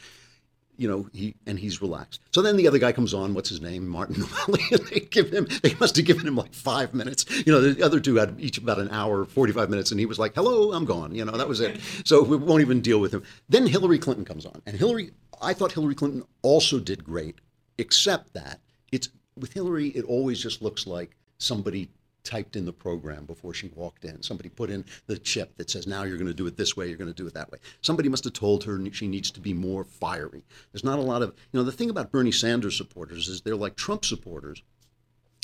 You 0.76 0.88
know, 0.88 1.10
he 1.12 1.34
and 1.46 1.58
he's 1.58 1.82
relaxed. 1.82 2.20
So 2.32 2.40
then 2.40 2.56
the 2.56 2.66
other 2.66 2.78
guy 2.78 2.92
comes 2.92 3.12
on. 3.12 3.34
What's 3.34 3.50
his 3.50 3.60
name? 3.60 3.86
Martin 3.86 4.20
Novelli. 4.20 4.62
they 4.90 5.00
give 5.00 5.30
him. 5.30 5.46
They 5.62 5.74
must 5.78 5.94
have 5.96 6.06
given 6.06 6.26
him 6.26 6.36
like 6.36 6.54
five 6.54 6.94
minutes. 6.94 7.26
You 7.44 7.52
know, 7.52 7.60
the 7.60 7.84
other 7.84 8.00
two 8.00 8.16
had 8.16 8.34
each 8.38 8.56
about 8.56 8.78
an 8.78 8.88
hour, 8.90 9.26
forty-five 9.26 9.68
minutes, 9.68 9.90
and 9.90 10.00
he 10.00 10.06
was 10.06 10.18
like, 10.18 10.34
"Hello, 10.34 10.72
I'm 10.72 10.86
gone." 10.86 11.14
You 11.14 11.26
know, 11.26 11.36
that 11.36 11.48
was 11.48 11.60
it. 11.60 11.78
So 12.04 12.22
we 12.22 12.38
won't 12.38 12.62
even 12.62 12.80
deal 12.80 12.98
with 12.98 13.12
him. 13.12 13.22
Then 13.50 13.66
Hillary 13.66 13.98
Clinton 13.98 14.24
comes 14.24 14.46
on, 14.46 14.62
and 14.64 14.74
Hillary. 14.74 15.10
I 15.42 15.52
thought 15.52 15.72
Hillary 15.72 15.94
Clinton 15.94 16.22
also 16.40 16.78
did 16.78 17.04
great, 17.04 17.42
except 17.76 18.32
that 18.32 18.60
it's 18.90 19.10
with 19.36 19.52
Hillary. 19.52 19.88
It 19.88 20.06
always 20.06 20.40
just 20.40 20.62
looks 20.62 20.86
like 20.86 21.14
somebody 21.36 21.90
typed 22.30 22.54
in 22.54 22.64
the 22.64 22.72
program 22.72 23.24
before 23.24 23.52
she 23.52 23.72
walked 23.74 24.04
in. 24.04 24.22
Somebody 24.22 24.48
put 24.48 24.70
in 24.70 24.84
the 25.08 25.18
chip 25.18 25.56
that 25.56 25.68
says, 25.68 25.88
now 25.88 26.04
you're 26.04 26.16
going 26.16 26.28
to 26.28 26.34
do 26.34 26.46
it 26.46 26.56
this 26.56 26.76
way, 26.76 26.86
you're 26.86 26.96
going 26.96 27.12
to 27.12 27.22
do 27.22 27.26
it 27.26 27.34
that 27.34 27.50
way. 27.50 27.58
Somebody 27.82 28.08
must 28.08 28.22
have 28.22 28.32
told 28.32 28.62
her 28.62 28.80
she 28.92 29.08
needs 29.08 29.32
to 29.32 29.40
be 29.40 29.52
more 29.52 29.82
fiery. 29.82 30.44
There's 30.72 30.84
not 30.84 31.00
a 31.00 31.02
lot 31.02 31.22
of, 31.22 31.34
you 31.50 31.58
know, 31.58 31.64
the 31.64 31.72
thing 31.72 31.90
about 31.90 32.12
Bernie 32.12 32.30
Sanders 32.30 32.76
supporters 32.76 33.26
is 33.26 33.40
they're 33.40 33.56
like 33.56 33.74
Trump 33.74 34.04
supporters. 34.04 34.62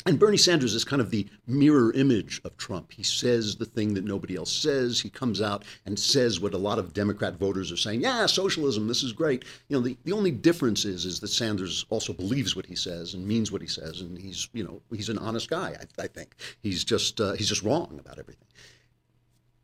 And 0.07 0.17
Bernie 0.17 0.37
Sanders 0.37 0.73
is 0.73 0.85
kind 0.85 1.01
of 1.01 1.11
the 1.11 1.27
mirror 1.47 1.91
image 1.91 2.39
of 2.45 2.55
Trump. 2.55 2.93
He 2.93 3.03
says 3.03 3.57
the 3.57 3.65
thing 3.65 3.93
that 3.95 4.05
nobody 4.05 4.37
else 4.37 4.53
says. 4.53 5.01
He 5.01 5.09
comes 5.09 5.41
out 5.41 5.65
and 5.85 5.99
says 5.99 6.39
what 6.39 6.53
a 6.53 6.57
lot 6.57 6.79
of 6.79 6.93
Democrat 6.93 7.33
voters 7.33 7.73
are 7.73 7.77
saying. 7.77 7.99
Yeah, 7.99 8.25
socialism, 8.25 8.87
this 8.87 9.03
is 9.03 9.11
great. 9.11 9.43
You 9.67 9.75
know, 9.75 9.83
the, 9.83 9.97
the 10.05 10.13
only 10.13 10.31
difference 10.31 10.85
is 10.85 11.03
is 11.03 11.19
that 11.19 11.27
Sanders 11.27 11.85
also 11.89 12.13
believes 12.13 12.55
what 12.55 12.65
he 12.65 12.73
says 12.73 13.15
and 13.15 13.27
means 13.27 13.51
what 13.51 13.61
he 13.61 13.67
says, 13.67 13.99
and 13.99 14.17
he's 14.17 14.47
you 14.53 14.63
know 14.63 14.81
he's 14.93 15.09
an 15.09 15.17
honest 15.17 15.49
guy. 15.49 15.75
I, 15.77 16.03
I 16.03 16.07
think 16.07 16.35
he's 16.61 16.85
just 16.85 17.19
uh, 17.19 17.33
he's 17.33 17.49
just 17.49 17.63
wrong 17.63 17.99
about 17.99 18.17
everything. 18.17 18.47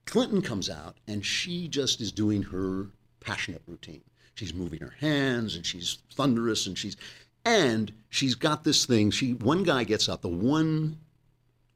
Clinton 0.05 0.41
comes 0.41 0.69
out 0.69 0.97
and 1.07 1.25
she 1.25 1.69
just 1.69 2.01
is 2.01 2.12
doing 2.12 2.43
her 2.43 2.88
passionate 3.21 3.62
routine. 3.65 4.03
She's 4.35 4.53
moving 4.53 4.79
her 4.79 4.95
hands 5.00 5.55
and 5.55 5.65
she's 5.65 6.00
thunderous 6.15 6.67
and 6.67 6.77
she's 6.77 6.97
and 7.45 7.93
she's 8.09 8.35
got 8.35 8.63
this 8.63 8.85
thing. 8.85 9.12
She 9.12 9.33
one 9.33 9.63
guy 9.63 9.83
gets 9.83 10.07
up, 10.07 10.21
the 10.21 10.29
one 10.29 11.00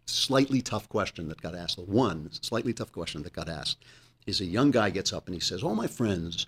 slightly 0.06 0.62
tough 0.62 0.88
question 0.90 1.28
that 1.30 1.42
got 1.42 1.56
asked, 1.56 1.78
the 1.78 1.84
one 1.84 2.30
slightly 2.32 2.74
tough 2.74 2.92
question 2.92 3.24
that 3.24 3.34
got 3.34 3.50
asked 3.50 3.78
is 4.26 4.42
a 4.42 4.46
young 4.46 4.72
guy 4.72 4.90
gets 4.90 5.14
up 5.14 5.28
and 5.28 5.34
he 5.34 5.40
says, 5.40 5.64
All 5.64 5.76
my 5.76 5.88
friends 5.88 6.48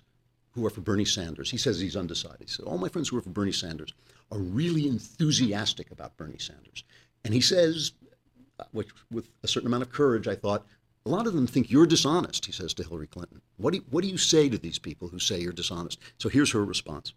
who 0.52 0.66
are 0.66 0.70
for 0.70 0.80
Bernie 0.80 1.04
Sanders, 1.04 1.50
he 1.50 1.56
says 1.56 1.78
he's 1.78 1.96
undecided. 1.96 2.40
He 2.40 2.48
said, 2.48 2.66
All 2.66 2.78
my 2.78 2.88
friends 2.88 3.08
who 3.08 3.18
are 3.18 3.22
for 3.22 3.30
Bernie 3.30 3.52
Sanders 3.52 3.92
are 4.30 4.38
really 4.38 4.86
enthusiastic 4.86 5.90
about 5.90 6.16
Bernie 6.16 6.38
Sanders. 6.38 6.84
And 7.24 7.34
he 7.34 7.40
says, 7.40 7.92
which 8.72 8.88
with 9.10 9.28
a 9.42 9.48
certain 9.48 9.66
amount 9.66 9.82
of 9.82 9.92
courage, 9.92 10.28
I 10.28 10.34
thought, 10.34 10.66
a 11.06 11.08
lot 11.08 11.26
of 11.26 11.32
them 11.32 11.46
think 11.46 11.70
you're 11.70 11.86
dishonest, 11.86 12.44
he 12.44 12.52
says 12.52 12.74
to 12.74 12.82
Hillary 12.82 13.06
Clinton. 13.06 13.40
What 13.56 13.72
do 13.72 13.78
you, 13.78 13.84
what 13.90 14.02
do 14.02 14.08
you 14.08 14.18
say 14.18 14.48
to 14.48 14.58
these 14.58 14.78
people 14.78 15.08
who 15.08 15.18
say 15.18 15.40
you're 15.40 15.52
dishonest? 15.52 15.98
So 16.18 16.28
here's 16.28 16.52
her 16.52 16.64
response. 16.64 17.14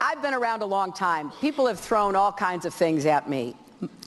I've 0.00 0.22
been 0.22 0.34
around 0.34 0.62
a 0.62 0.66
long 0.66 0.92
time. 0.92 1.30
People 1.40 1.66
have 1.66 1.80
thrown 1.80 2.16
all 2.16 2.32
kinds 2.32 2.64
of 2.64 2.74
things 2.74 3.06
at 3.06 3.28
me. 3.28 3.54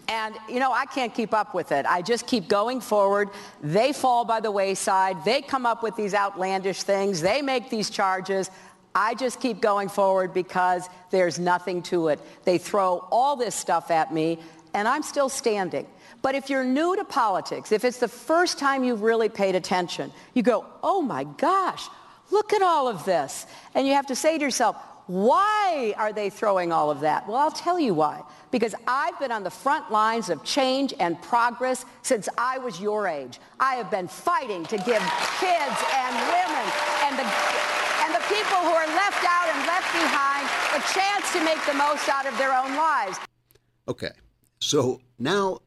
And, 0.08 0.36
you 0.50 0.60
know, 0.60 0.74
I 0.74 0.86
can't 0.86 1.14
keep 1.14 1.34
up 1.34 1.54
with 1.54 1.72
it. 1.72 1.86
I 1.86 2.02
just 2.02 2.28
keep 2.28 2.50
going 2.50 2.82
forward. 2.82 3.30
They 3.62 3.94
fall 3.94 4.26
by 4.26 4.42
the 4.42 4.52
wayside. 4.52 5.24
They 5.24 5.42
come 5.42 5.66
up 5.66 5.84
with 5.84 5.96
these 5.96 6.14
outlandish 6.14 6.84
things. 6.84 7.22
They 7.22 7.42
make 7.42 7.70
these 7.70 7.90
charges. 7.90 8.50
I 8.94 9.16
just 9.16 9.40
keep 9.40 9.62
going 9.62 9.88
forward 9.88 10.34
because 10.34 10.90
there's 11.12 11.40
nothing 11.40 11.82
to 11.84 12.10
it. 12.10 12.20
They 12.44 12.58
throw 12.58 13.08
all 13.10 13.38
this 13.38 13.56
stuff 13.56 13.90
at 13.90 14.14
me, 14.14 14.40
and 14.74 14.86
I'm 14.86 15.04
still 15.04 15.30
standing. 15.30 15.88
But 16.22 16.36
if 16.36 16.50
you're 16.50 16.66
new 16.66 16.98
to 16.98 17.06
politics, 17.06 17.72
if 17.72 17.86
it's 17.86 18.00
the 18.00 18.10
first 18.10 18.60
time 18.60 18.84
you've 18.84 19.02
really 19.02 19.30
paid 19.30 19.56
attention, 19.56 20.12
you 20.34 20.44
go, 20.44 20.66
oh 20.84 21.02
my 21.02 21.24
gosh, 21.24 21.88
look 22.32 22.52
at 22.52 22.62
all 22.62 22.90
of 22.90 23.06
this. 23.06 23.46
And 23.74 23.88
you 23.88 23.94
have 23.94 24.08
to 24.08 24.16
say 24.16 24.38
to 24.38 24.44
yourself, 24.44 24.76
why 25.12 25.94
are 25.98 26.14
they 26.14 26.30
throwing 26.30 26.72
all 26.72 26.90
of 26.90 27.02
that? 27.02 27.28
Well, 27.28 27.36
I'll 27.36 27.52
tell 27.52 27.78
you 27.78 27.94
why. 27.94 28.24
Because 28.50 28.74
I've 28.88 29.20
been 29.20 29.32
on 29.32 29.44
the 29.44 29.50
front 29.50 29.92
lines 29.92 30.30
of 30.30 30.42
change 30.46 30.94
and 31.02 31.22
progress 31.22 31.84
since 32.02 32.30
I 32.38 32.60
was 32.60 32.80
your 32.80 33.10
age. 33.10 33.42
I 33.60 33.76
have 33.76 33.92
been 33.92 34.08
fighting 34.08 34.64
to 34.68 34.78
give 34.78 35.04
kids 35.40 35.78
and 36.00 36.16
women 36.32 36.66
and 37.04 37.20
the, 37.20 37.28
and 37.28 38.16
the 38.16 38.24
people 38.32 38.56
who 38.64 38.72
are 38.72 38.88
left 38.88 39.26
out 39.28 39.48
and 39.52 39.60
left 39.68 39.92
behind 39.92 40.48
a 40.76 40.82
chance 40.94 41.34
to 41.34 41.44
make 41.44 41.60
the 41.66 41.74
most 41.74 42.08
out 42.08 42.26
of 42.26 42.38
their 42.38 42.56
own 42.56 42.78
lives. 42.78 43.20
Okay, 43.90 44.12
so 44.60 45.02
now 45.20 45.60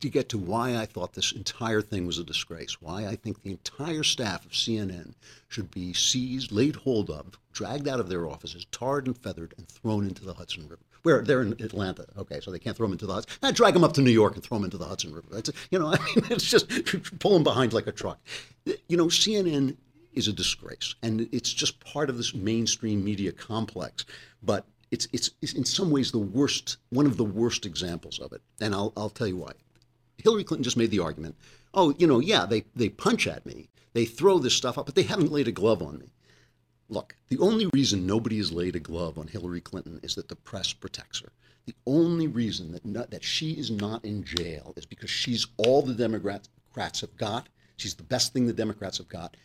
to 0.00 0.08
get 0.08 0.28
to 0.30 0.38
why 0.38 0.76
I 0.76 0.86
thought 0.86 1.14
this 1.14 1.32
entire 1.32 1.80
thing 1.80 2.06
was 2.06 2.18
a 2.18 2.24
disgrace, 2.24 2.80
why 2.80 3.06
I 3.06 3.16
think 3.16 3.42
the 3.42 3.50
entire 3.50 4.02
staff 4.02 4.44
of 4.44 4.52
CNN 4.52 5.14
should 5.48 5.70
be 5.70 5.92
seized, 5.92 6.52
laid 6.52 6.76
hold 6.76 7.10
of, 7.10 7.38
dragged 7.52 7.88
out 7.88 8.00
of 8.00 8.08
their 8.08 8.28
offices, 8.28 8.66
tarred 8.70 9.06
and 9.06 9.16
feathered, 9.16 9.54
and 9.56 9.68
thrown 9.68 10.06
into 10.06 10.24
the 10.24 10.34
Hudson 10.34 10.64
River. 10.64 10.82
Where 11.02 11.22
they're 11.22 11.42
in 11.42 11.52
Atlanta, 11.52 12.04
okay, 12.18 12.40
so 12.40 12.50
they 12.50 12.58
can't 12.58 12.76
throw 12.76 12.86
them 12.86 12.92
into 12.92 13.06
the 13.06 13.14
Hudson. 13.14 13.38
I 13.42 13.52
drag 13.52 13.74
them 13.74 13.84
up 13.84 13.92
to 13.92 14.02
New 14.02 14.10
York 14.10 14.34
and 14.34 14.42
throw 14.42 14.58
them 14.58 14.64
into 14.64 14.76
the 14.76 14.86
Hudson 14.86 15.14
River. 15.14 15.28
It's, 15.38 15.50
you 15.70 15.78
know, 15.78 15.86
I 15.92 15.98
mean, 15.98 16.24
it's 16.30 16.50
just 16.50 16.68
pull 17.20 17.34
them 17.34 17.44
behind 17.44 17.72
like 17.72 17.86
a 17.86 17.92
truck. 17.92 18.18
You 18.88 18.96
know, 18.96 19.06
CNN 19.06 19.76
is 20.14 20.26
a 20.26 20.32
disgrace, 20.32 20.96
and 21.02 21.28
it's 21.30 21.52
just 21.52 21.78
part 21.78 22.10
of 22.10 22.16
this 22.16 22.34
mainstream 22.34 23.04
media 23.04 23.30
complex. 23.30 24.04
But 24.42 24.66
it's, 24.90 25.06
it's, 25.12 25.30
it's 25.42 25.52
in 25.52 25.64
some 25.64 25.90
ways 25.90 26.10
the 26.10 26.18
worst, 26.18 26.78
one 26.90 27.06
of 27.06 27.16
the 27.16 27.24
worst 27.24 27.66
examples 27.66 28.18
of 28.18 28.32
it, 28.32 28.42
and 28.60 28.74
I'll, 28.74 28.92
I'll 28.96 29.10
tell 29.10 29.28
you 29.28 29.36
why. 29.36 29.52
Hillary 30.26 30.42
Clinton 30.42 30.64
just 30.64 30.76
made 30.76 30.90
the 30.90 30.98
argument, 30.98 31.36
oh, 31.72 31.94
you 31.98 32.06
know, 32.08 32.18
yeah, 32.18 32.46
they, 32.46 32.64
they 32.74 32.88
punch 32.88 33.28
at 33.28 33.46
me, 33.46 33.68
they 33.92 34.04
throw 34.04 34.40
this 34.40 34.54
stuff 34.54 34.76
up, 34.76 34.84
but 34.86 34.96
they 34.96 35.04
haven't 35.04 35.30
laid 35.30 35.46
a 35.46 35.52
glove 35.52 35.80
on 35.80 36.00
me. 36.00 36.10
Look, 36.88 37.14
the 37.28 37.38
only 37.38 37.70
reason 37.72 38.08
nobody 38.08 38.38
has 38.38 38.50
laid 38.50 38.74
a 38.74 38.80
glove 38.80 39.18
on 39.18 39.28
Hillary 39.28 39.60
Clinton 39.60 40.00
is 40.02 40.16
that 40.16 40.28
the 40.28 40.34
press 40.34 40.72
protects 40.72 41.20
her. 41.20 41.30
The 41.66 41.76
only 41.86 42.26
reason 42.26 42.72
that 42.72 42.84
not, 42.84 43.10
that 43.12 43.22
she 43.22 43.52
is 43.52 43.70
not 43.70 44.04
in 44.04 44.24
jail 44.24 44.72
is 44.76 44.84
because 44.84 45.10
she's 45.10 45.46
all 45.58 45.80
the 45.80 45.94
Democrats 45.94 46.48
have 46.74 47.16
got. 47.16 47.48
She's 47.76 47.94
the 47.94 48.02
best 48.02 48.32
thing 48.32 48.48
the 48.48 48.52
Democrats 48.52 48.98
have 48.98 49.08
got, 49.08 49.36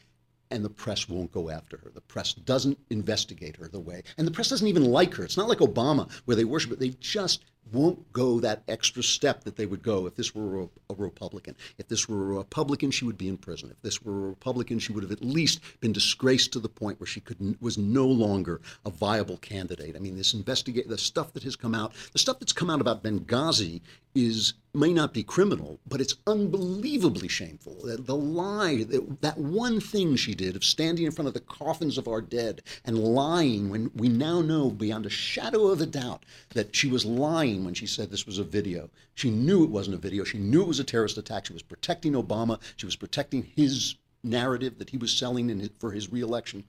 and 0.50 0.66
the 0.66 0.70
press 0.70 1.08
won't 1.08 1.32
go 1.32 1.52
after 1.52 1.78
her. 1.78 1.92
The 1.94 2.02
press 2.02 2.34
doesn't 2.34 2.80
investigate 2.90 3.56
her 3.58 3.68
the 3.68 3.80
way, 3.80 4.02
and 4.18 4.26
the 4.26 4.32
press 4.32 4.50
doesn't 4.50 4.68
even 4.68 4.86
like 4.86 5.14
her. 5.14 5.24
It's 5.24 5.38
not 5.38 5.48
like 5.48 5.60
Obama 5.60 6.12
where 6.26 6.36
they 6.36 6.44
worship 6.44 6.72
her. 6.72 6.76
They 6.76 6.90
just 7.00 7.46
won't 7.72 8.12
go 8.12 8.40
that 8.40 8.64
extra 8.68 9.02
step 9.02 9.44
that 9.44 9.56
they 9.56 9.66
would 9.66 9.84
go 9.84 10.06
if 10.06 10.16
this 10.16 10.36
were 10.36 10.64
a, 10.64 10.70
Republican. 10.98 11.56
If 11.78 11.88
this 11.88 12.10
were 12.10 12.34
a 12.34 12.38
Republican, 12.38 12.92
she 12.92 13.06
would 13.06 13.18
be 13.18 13.30
in 13.30 13.38
prison. 13.38 13.72
If 13.72 13.82
this 13.82 14.04
were 14.04 14.12
a 14.12 14.30
Republican, 14.30 14.78
she 14.78 14.92
would 14.92 15.04
have 15.04 15.12
at 15.12 15.24
least 15.24 15.62
been 15.80 15.94
disgraced 15.94 16.52
to 16.54 16.60
the 16.60 16.70
point 16.70 17.00
where 17.00 17.08
she 17.08 17.22
could 17.22 17.60
was 17.62 17.78
no 17.78 18.06
longer 18.06 18.62
a 18.86 18.90
viable 18.90 19.38
candidate. 19.38 19.96
I 19.96 20.00
mean, 20.00 20.18
this 20.18 20.34
investigate 20.34 20.90
the 20.90 20.98
stuff 20.98 21.32
that 21.34 21.44
has 21.44 21.56
come 21.56 21.74
out, 21.74 21.94
the 22.12 22.20
stuff 22.20 22.40
that's 22.40 22.54
come 22.54 22.70
out 22.70 22.82
about 22.82 23.04
Benghazi 23.04 23.82
is 24.14 24.54
may 24.74 24.94
not 24.94 25.14
be 25.14 25.22
criminal, 25.24 25.80
but 25.86 26.00
it's 26.00 26.16
unbelievably 26.26 27.28
shameful. 27.28 27.76
The, 27.84 27.98
the 27.98 28.16
lie, 28.16 28.84
that, 28.86 29.22
that 29.22 29.38
one 29.38 29.82
thing 29.82 30.16
she 30.16 30.34
did 30.34 30.56
of 30.56 30.64
standing 30.64 31.06
in 31.06 31.12
front 31.12 31.28
of 31.28 31.34
the 31.34 31.42
coffins 31.42 31.98
of 31.98 32.08
our 32.08 32.22
dead 32.22 32.62
and 32.86 32.98
lying 32.98 33.70
when 33.70 33.92
we 33.96 34.08
now 34.08 34.42
know 34.42 34.70
beyond 34.70 35.06
a 35.06 35.10
shadow 35.10 35.68
of 35.68 35.82
a 35.82 35.86
doubt 35.86 36.26
that 36.54 36.74
she 36.74 36.88
was 36.88 37.06
lying 37.06 37.51
when 37.60 37.74
she 37.74 37.86
said 37.86 38.10
this 38.10 38.26
was 38.26 38.40
a 38.40 38.44
video. 38.44 38.90
She 39.16 39.30
knew 39.30 39.64
it 39.64 39.70
wasn't 39.70 39.96
a 39.96 40.00
video. 40.00 40.24
She 40.24 40.38
knew 40.38 40.62
it 40.62 40.68
was 40.68 40.80
a 40.80 40.84
terrorist 40.84 41.18
attack. 41.18 41.46
She 41.46 41.54
was 41.54 41.62
protecting 41.62 42.14
Obama. 42.14 42.60
She 42.78 42.86
was 42.86 42.96
protecting 42.96 43.44
his 43.44 43.96
narrative 44.24 44.78
that 44.78 44.90
he 44.90 44.98
was 44.98 45.12
selling 45.12 45.50
in, 45.50 45.70
for 45.80 45.92
his 45.92 46.12
reelection. 46.12 46.64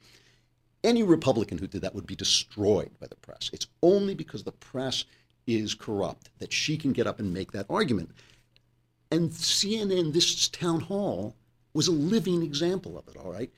Any 0.84 1.02
Republican 1.02 1.58
who 1.58 1.66
did 1.66 1.82
that 1.82 1.94
would 1.94 2.06
be 2.06 2.16
destroyed 2.16 2.90
by 3.00 3.06
the 3.06 3.16
press. 3.16 3.50
It's 3.52 3.66
only 3.82 4.14
because 4.14 4.42
the 4.42 4.52
press 4.52 5.04
is 5.46 5.74
corrupt, 5.74 6.30
that 6.38 6.52
she 6.52 6.76
can 6.76 6.92
get 6.92 7.06
up 7.06 7.18
and 7.18 7.32
make 7.32 7.52
that 7.52 7.66
argument. 7.68 8.10
And 9.10 9.30
CNN, 9.30 10.12
this 10.12 10.48
town 10.48 10.80
hall, 10.80 11.36
was 11.74 11.88
a 11.88 11.92
living 11.92 12.42
example 12.42 12.98
of 12.98 13.08
it, 13.08 13.16
all 13.16 13.32
right? 13.32 13.50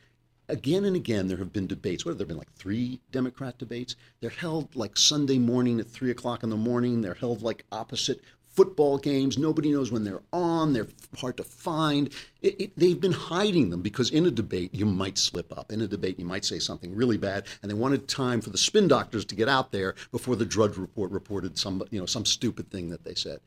Again 0.49 0.85
and 0.85 0.95
again, 0.95 1.29
there 1.29 1.39
have 1.39 1.53
been 1.53 1.67
debates. 1.67 2.05
What 2.05 2.11
have 2.11 2.19
there 2.19 2.27
been, 2.27 2.37
like 2.37 2.53
three 2.53 3.01
Democrat 3.13 3.57
debates? 3.57 3.97
They're 4.21 4.31
held 4.31 4.77
like 4.77 4.97
Sunday 4.97 5.39
morning 5.39 5.81
at 5.81 5.87
3 5.87 6.11
o'clock 6.11 6.43
in 6.43 6.51
the 6.51 6.57
morning. 6.57 7.01
They're 7.01 7.15
held 7.15 7.43
like 7.43 7.65
opposite 7.73 8.21
football 8.55 8.99
games. 8.99 9.37
Nobody 9.37 9.73
knows 9.73 9.91
when 9.91 10.05
they're 10.05 10.23
on. 10.33 10.73
They're 10.73 10.87
hard 11.19 11.37
to 11.39 11.45
find. 11.45 12.13
It, 12.41 12.61
it, 12.61 12.79
they've 12.79 13.01
been 13.01 13.13
hiding 13.13 13.71
them 13.71 13.83
because 13.83 14.11
in 14.11 14.27
a 14.27 14.31
debate 14.31 14.75
you 14.75 14.87
might 14.87 15.19
slip 15.19 15.57
up. 15.57 15.73
In 15.73 15.81
a 15.81 15.89
debate 15.89 16.19
you 16.19 16.25
might 16.25 16.45
say 16.45 16.59
something 16.59 16.95
really 16.95 17.17
bad, 17.17 17.47
and 17.63 17.71
they 17.71 17.75
wanted 17.75 18.07
time 18.07 18.41
for 18.41 18.51
the 18.51 18.59
spin 18.59 18.87
doctors 18.87 19.25
to 19.27 19.35
get 19.35 19.49
out 19.49 19.73
there 19.73 19.95
before 20.13 20.37
the 20.37 20.45
Drudge 20.45 20.77
Report 20.77 21.11
reported 21.11 21.59
some 21.59 21.83
you 21.91 21.99
know 21.99 22.07
some 22.07 22.25
stupid 22.25 22.71
thing 22.71 22.91
that 22.91 23.05
they 23.05 23.15
said. 23.15 23.41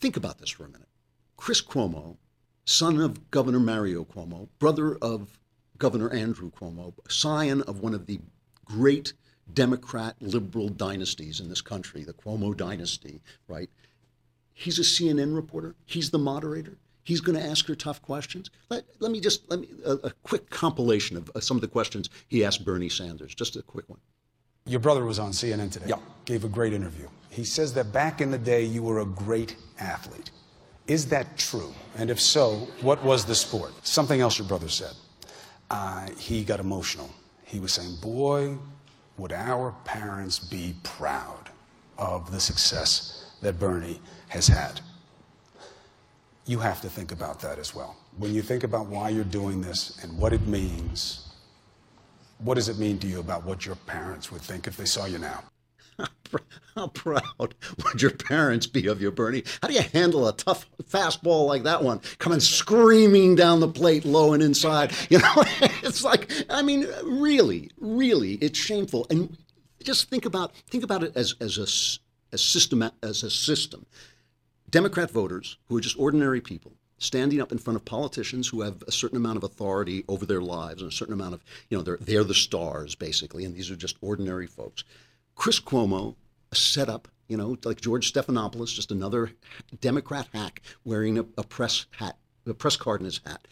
Think 0.00 0.16
about 0.16 0.38
this 0.38 0.50
for 0.50 0.64
a 0.64 0.68
minute. 0.68 0.88
Chris 1.36 1.60
Cuomo, 1.60 2.16
son 2.64 3.00
of 3.00 3.30
Governor 3.30 3.60
Mario 3.60 4.04
Cuomo, 4.04 4.48
brother 4.58 4.96
of 4.96 5.38
Governor 5.78 6.10
Andrew 6.10 6.50
Cuomo, 6.50 6.94
scion 7.08 7.62
of 7.62 7.80
one 7.80 7.94
of 7.94 8.06
the 8.06 8.20
great 8.64 9.12
Democrat 9.52 10.16
liberal 10.20 10.68
dynasties 10.68 11.40
in 11.40 11.48
this 11.48 11.60
country, 11.60 12.04
the 12.04 12.12
Cuomo 12.12 12.56
dynasty, 12.56 13.20
right? 13.48 13.68
He's 14.54 14.78
a 14.78 14.82
CNN 14.82 15.34
reporter. 15.34 15.74
He's 15.86 16.10
the 16.10 16.18
moderator. 16.18 16.78
He's 17.04 17.20
going 17.20 17.36
to 17.36 17.44
ask 17.44 17.66
her 17.66 17.74
tough 17.74 18.00
questions. 18.00 18.50
Let, 18.68 18.84
let 19.00 19.10
me 19.10 19.20
just 19.20 19.50
let 19.50 19.60
me 19.60 19.68
a, 19.84 19.92
a 19.92 20.10
quick 20.22 20.50
compilation 20.50 21.16
of 21.16 21.30
uh, 21.34 21.40
some 21.40 21.56
of 21.56 21.60
the 21.60 21.68
questions 21.68 22.10
he 22.28 22.44
asked 22.44 22.64
Bernie 22.64 22.88
Sanders. 22.88 23.34
Just 23.34 23.56
a 23.56 23.62
quick 23.62 23.88
one. 23.88 23.98
Your 24.66 24.78
brother 24.78 25.04
was 25.04 25.18
on 25.18 25.32
CNN 25.32 25.72
today. 25.72 25.86
Yeah. 25.88 25.96
Gave 26.24 26.44
a 26.44 26.48
great 26.48 26.72
interview. 26.72 27.08
He 27.30 27.42
says 27.42 27.74
that 27.74 27.92
back 27.92 28.20
in 28.20 28.30
the 28.30 28.38
day 28.38 28.62
you 28.62 28.84
were 28.84 29.00
a 29.00 29.06
great 29.06 29.56
athlete. 29.80 30.30
Is 30.86 31.06
that 31.08 31.36
true? 31.36 31.72
And 31.96 32.10
if 32.10 32.20
so, 32.20 32.68
what 32.80 33.02
was 33.02 33.24
the 33.24 33.34
sport? 33.34 33.72
Something 33.84 34.20
else 34.20 34.38
your 34.38 34.46
brother 34.46 34.68
said. 34.68 34.92
Uh, 35.72 36.06
he 36.18 36.44
got 36.44 36.60
emotional. 36.60 37.10
He 37.44 37.58
was 37.58 37.72
saying, 37.72 37.96
Boy, 38.02 38.56
would 39.16 39.32
our 39.32 39.74
parents 39.84 40.38
be 40.38 40.74
proud 40.82 41.48
of 41.98 42.30
the 42.30 42.40
success 42.40 43.30
that 43.40 43.58
Bernie 43.58 44.00
has 44.28 44.46
had. 44.46 44.80
You 46.46 46.58
have 46.58 46.80
to 46.80 46.88
think 46.88 47.12
about 47.12 47.40
that 47.40 47.58
as 47.58 47.74
well. 47.74 47.96
When 48.18 48.34
you 48.34 48.42
think 48.42 48.64
about 48.64 48.86
why 48.86 49.10
you're 49.10 49.24
doing 49.24 49.60
this 49.60 49.98
and 50.02 50.18
what 50.18 50.32
it 50.32 50.46
means, 50.46 51.32
what 52.38 52.54
does 52.54 52.68
it 52.68 52.78
mean 52.78 52.98
to 52.98 53.06
you 53.06 53.20
about 53.20 53.44
what 53.44 53.64
your 53.64 53.76
parents 53.76 54.32
would 54.32 54.42
think 54.42 54.66
if 54.66 54.76
they 54.76 54.84
saw 54.84 55.06
you 55.06 55.18
now? 55.18 55.42
How 56.74 56.88
proud 56.88 57.54
would 57.84 58.00
your 58.00 58.12
parents 58.12 58.66
be 58.66 58.86
of 58.86 59.02
you, 59.02 59.10
Bernie? 59.10 59.44
How 59.60 59.68
do 59.68 59.74
you 59.74 59.82
handle 59.82 60.26
a 60.26 60.32
tough 60.32 60.66
fastball 60.84 61.46
like 61.46 61.64
that 61.64 61.82
one 61.82 62.00
coming 62.18 62.40
screaming 62.40 63.34
down 63.34 63.60
the 63.60 63.68
plate, 63.68 64.04
low 64.04 64.32
and 64.32 64.42
inside? 64.42 64.92
You 65.10 65.18
know, 65.18 65.44
it's 65.82 66.02
like, 66.02 66.32
I 66.48 66.62
mean, 66.62 66.86
really, 67.04 67.70
really, 67.78 68.34
it's 68.34 68.58
shameful. 68.58 69.06
And 69.10 69.36
just 69.82 70.08
think 70.08 70.24
about 70.24 70.54
think 70.70 70.84
about 70.84 71.02
it 71.02 71.14
as 71.16 71.34
as 71.40 71.58
a 71.58 71.66
as 72.32 72.40
system 72.40 72.82
as 73.02 73.22
a 73.22 73.30
system. 73.30 73.84
Democrat 74.70 75.10
voters 75.10 75.58
who 75.68 75.76
are 75.76 75.82
just 75.82 75.98
ordinary 75.98 76.40
people 76.40 76.72
standing 77.02 77.40
up 77.40 77.52
in 77.52 77.58
front 77.58 77.76
of 77.76 77.84
politicians 77.84 78.48
who 78.48 78.60
have 78.60 78.82
a 78.86 78.92
certain 78.92 79.16
amount 79.16 79.36
of 79.36 79.42
authority 79.42 80.04
over 80.08 80.24
their 80.24 80.40
lives 80.40 80.80
and 80.82 80.90
a 80.90 80.94
certain 80.94 81.12
amount 81.12 81.34
of, 81.34 81.42
you 81.68 81.76
know, 81.76 81.82
they're, 81.82 81.98
they're 82.00 82.24
the 82.24 82.32
stars, 82.32 82.94
basically, 82.94 83.44
and 83.44 83.54
these 83.54 83.70
are 83.70 83.76
just 83.76 83.96
ordinary 84.00 84.46
folks. 84.46 84.84
Chris 85.34 85.60
Cuomo, 85.60 86.16
a 86.50 86.54
setup, 86.54 87.08
you 87.28 87.36
know, 87.36 87.56
like 87.64 87.80
George 87.80 88.12
Stephanopoulos, 88.12 88.74
just 88.74 88.90
another 88.90 89.32
Democrat 89.80 90.28
hack 90.32 90.62
wearing 90.84 91.18
a, 91.18 91.24
a 91.38 91.42
press 91.42 91.86
hat, 91.92 92.18
a 92.46 92.54
press 92.54 92.76
card 92.76 93.00
in 93.00 93.06
his 93.06 93.20
hat. 93.24 93.46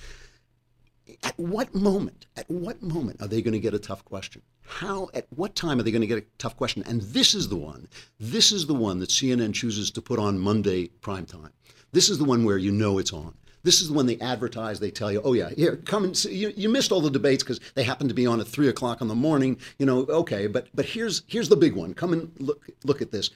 At 1.24 1.38
what 1.38 1.74
moment, 1.74 2.26
at 2.36 2.48
what 2.48 2.82
moment 2.82 3.20
are 3.20 3.26
they 3.26 3.42
going 3.42 3.52
to 3.52 3.58
get 3.58 3.74
a 3.74 3.78
tough 3.78 4.04
question? 4.04 4.42
How, 4.62 5.08
at 5.14 5.26
what 5.30 5.56
time 5.56 5.80
are 5.80 5.82
they 5.82 5.90
going 5.90 6.02
to 6.02 6.06
get 6.06 6.18
a 6.18 6.26
tough 6.38 6.56
question? 6.56 6.84
And 6.86 7.02
this 7.02 7.34
is 7.34 7.48
the 7.48 7.56
one, 7.56 7.88
this 8.20 8.52
is 8.52 8.66
the 8.66 8.74
one 8.74 9.00
that 9.00 9.10
CNN 9.10 9.54
chooses 9.54 9.90
to 9.92 10.02
put 10.02 10.20
on 10.20 10.38
Monday 10.38 10.88
prime 11.00 11.26
time. 11.26 11.50
This 11.92 12.08
is 12.08 12.18
the 12.18 12.24
one 12.24 12.44
where 12.44 12.58
you 12.58 12.70
know 12.70 12.98
it's 12.98 13.12
on. 13.12 13.34
This 13.62 13.81
is 13.81 13.90
when 13.90 14.07
they 14.07 14.18
advertise. 14.18 14.81
They 14.81 14.90
tell 14.90 15.12
you, 15.12 15.20
oh 15.23 15.33
yeah, 15.33 15.51
here, 15.51 15.77
come 15.77 16.05
and 16.05 16.16
see. 16.16 16.35
You, 16.35 16.53
you 16.57 16.68
missed 16.68 16.92
all 16.92 17.01
the 17.01 17.11
debates 17.11 17.42
because 17.42 17.61
they 17.75 17.83
happen 17.83 18.09
to 18.09 18.14
be 18.14 18.27
on 18.27 18.40
at 18.40 18.46
three 18.46 18.68
o'clock 18.68 19.01
in 19.01 19.09
the 19.09 19.14
morning. 19.14 19.59
You 19.79 19.87
know, 19.87 20.01
okay, 20.09 20.46
but 20.46 20.68
but 20.75 20.87
here's 20.87 21.23
here's 21.27 21.49
the 21.49 21.57
big 21.57 21.75
one. 21.75 21.94
Come 21.94 22.12
and 22.12 22.33
look 22.38 22.68
look 22.85 23.03
at 23.03 23.11
this. 23.11 23.31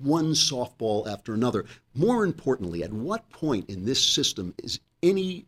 One 0.00 0.32
softball 0.32 1.06
after 1.06 1.34
another. 1.34 1.64
More 1.94 2.24
importantly, 2.24 2.82
at 2.82 2.92
what 2.92 3.28
point 3.30 3.68
in 3.68 3.84
this 3.84 4.02
system 4.02 4.54
is 4.62 4.80
any 5.02 5.46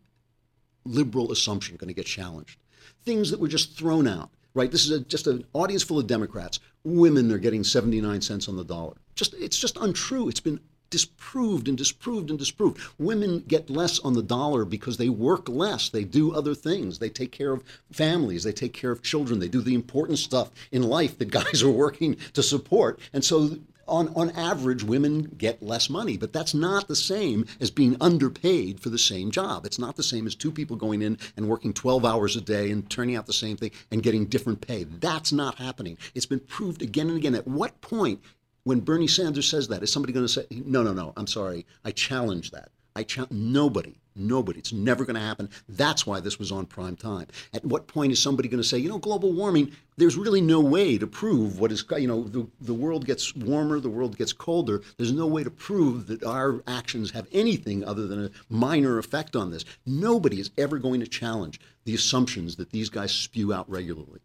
liberal 0.85 1.33
assumption 1.33 1.77
going 1.77 1.89
to 1.89 1.95
get 1.95 2.07
challenged? 2.07 2.59
Things 3.05 3.31
that 3.31 3.41
were 3.41 3.49
just 3.49 3.77
thrown 3.77 4.07
out 4.07 4.31
right? 4.55 4.71
This 4.71 4.85
is 4.85 4.91
a, 4.93 5.01
just 5.01 5.27
an 5.27 5.45
audience 5.53 5.83
full 5.83 5.99
of 5.99 6.07
Democrats. 6.07 6.61
Women 6.85 7.31
are 7.33 7.39
getting 7.39 7.65
79 7.65 8.21
cents 8.21 8.49
on 8.49 8.57
the 8.57 8.65
dollar. 8.65 8.95
Just 9.15 9.35
it's 9.35 9.59
just 9.59 9.77
untrue. 9.79 10.29
It's 10.29 10.41
been 10.41 10.61
disproved 10.91 11.69
and 11.69 11.77
disproved 11.77 12.31
and 12.31 12.39
disproved. 12.39 12.81
Women 12.99 13.45
get 13.47 13.71
less 13.71 13.99
on 14.01 14.15
the 14.15 14.23
dollar 14.23 14.65
because 14.65 14.97
they 14.97 15.09
work 15.09 15.49
less. 15.49 15.89
They 15.89 16.05
do 16.05 16.33
other 16.35 16.55
things. 16.55 16.99
They 16.99 17.09
take 17.09 17.33
care 17.33 17.53
of 17.53 17.65
families. 17.93 18.45
They 18.45 18.53
take 18.53 18.73
care 18.73 18.91
of 18.91 19.03
children. 19.03 19.41
They 19.41 19.49
do 19.49 19.61
the 19.61 19.75
important 19.75 20.19
stuff 20.19 20.51
in 20.71 20.83
life 20.83 21.19
that 21.19 21.31
guys 21.31 21.63
are 21.63 21.71
working 21.71 22.17
to 22.35 22.43
support. 22.43 23.01
And 23.13 23.25
so 23.25 23.59
on, 23.89 24.13
on 24.15 24.31
average, 24.31 24.83
women 24.83 25.23
get 25.37 25.63
less 25.63 25.91
money, 25.91 26.17
but 26.17 26.33
that's 26.33 26.55
not 26.55 26.89
the 26.89 26.97
same 26.97 27.47
as 27.61 27.71
being 27.71 27.97
underpaid 28.01 28.81
for 28.81 28.89
the 28.89 28.99
same 28.99 29.31
job. 29.31 29.67
It's 29.67 29.79
not 29.79 29.97
the 29.97 30.03
same 30.03 30.27
as 30.27 30.35
two 30.35 30.51
people 30.51 30.77
going 30.77 31.03
in 31.03 31.19
and 31.37 31.49
working 31.49 31.73
12 31.73 32.05
hours 32.05 32.37
a 32.37 32.41
day 32.41 32.71
and 32.71 32.89
turning 32.89 33.17
out 33.17 33.27
the 33.27 33.33
same 33.33 33.57
thing 33.57 33.73
and 33.91 34.03
getting 34.03 34.27
different 34.27 34.61
pay. 34.67 34.85
That's 34.85 35.33
not 35.33 35.59
happening. 35.59 35.99
It's 36.15 36.27
been 36.27 36.41
proved 36.41 36.83
again 36.83 37.09
and 37.09 37.17
again. 37.17 37.35
At 37.35 37.47
what 37.47 37.81
point, 37.81 38.21
when 38.65 38.81
Bernie 38.81 39.09
Sanders 39.09 39.49
says 39.49 39.69
that, 39.69 39.83
is 39.83 39.93
somebody 39.93 40.13
going 40.13 40.27
to 40.27 40.33
say, 40.33 40.47
no, 40.51 40.83
no, 40.83 40.93
no, 40.93 41.13
I'm 41.17 41.27
sorry, 41.27 41.67
I 41.85 41.93
challenge 41.93 42.51
that? 42.51 42.71
I 42.97 43.03
challenge 43.03 43.33
nobody 43.33 43.97
Nobody. 44.17 44.61
It's 44.61 44.73
never 44.73 45.05
going 45.05 45.17
to 45.17 45.21
happen. 45.21 45.49
That's 45.69 46.07
why 46.07 46.21
this 46.21 46.39
was 46.39 46.53
on 46.53 46.67
prime 46.67 46.97
time. 46.97 47.27
At 47.53 47.65
what 47.65 47.89
point 47.89 48.13
is 48.13 48.23
somebody 48.23 48.49
going 48.49 48.63
to 48.63 48.69
say, 48.69 48.79
you 48.79 48.89
know, 48.89 48.99
global 48.99 49.33
warming, 49.33 49.73
there's 49.97 50.17
really 50.17 50.41
no 50.41 50.61
way 50.61 50.99
to 50.99 51.07
prove 51.07 51.59
what 51.59 51.73
is, 51.73 51.85
you 51.99 52.07
know, 52.07 52.23
the, 52.23 52.47
the 52.61 52.75
world 52.75 53.07
gets 53.07 53.35
warmer, 53.35 53.81
the 53.81 53.89
world 53.89 54.17
gets 54.17 54.33
colder. 54.33 54.83
There's 54.99 55.13
no 55.13 55.27
way 55.27 55.43
to 55.43 55.51
prove 55.51 56.07
that 56.07 56.23
our 56.23 56.63
actions 56.69 57.11
have 57.11 57.27
anything 57.33 57.85
other 57.85 58.07
than 58.07 58.27
a 58.27 58.31
minor 58.49 58.99
effect 58.99 59.35
on 59.35 59.51
this. 59.51 59.65
Nobody 59.85 60.39
is 60.39 60.51
ever 60.57 60.79
going 60.79 61.01
to 61.01 61.09
challenge 61.09 61.61
the 61.85 61.95
assumptions 61.95 62.57
that 62.57 62.71
these 62.71 62.89
guys 62.89 63.13
spew 63.13 63.53
out 63.53 63.69
regularly. 63.69 64.21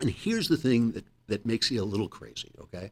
And 0.00 0.10
here's 0.10 0.48
the 0.48 0.56
thing 0.56 0.92
that, 0.92 1.06
that 1.28 1.46
makes 1.46 1.70
you 1.70 1.82
a 1.82 1.84
little 1.84 2.08
crazy, 2.08 2.52
okay? 2.60 2.90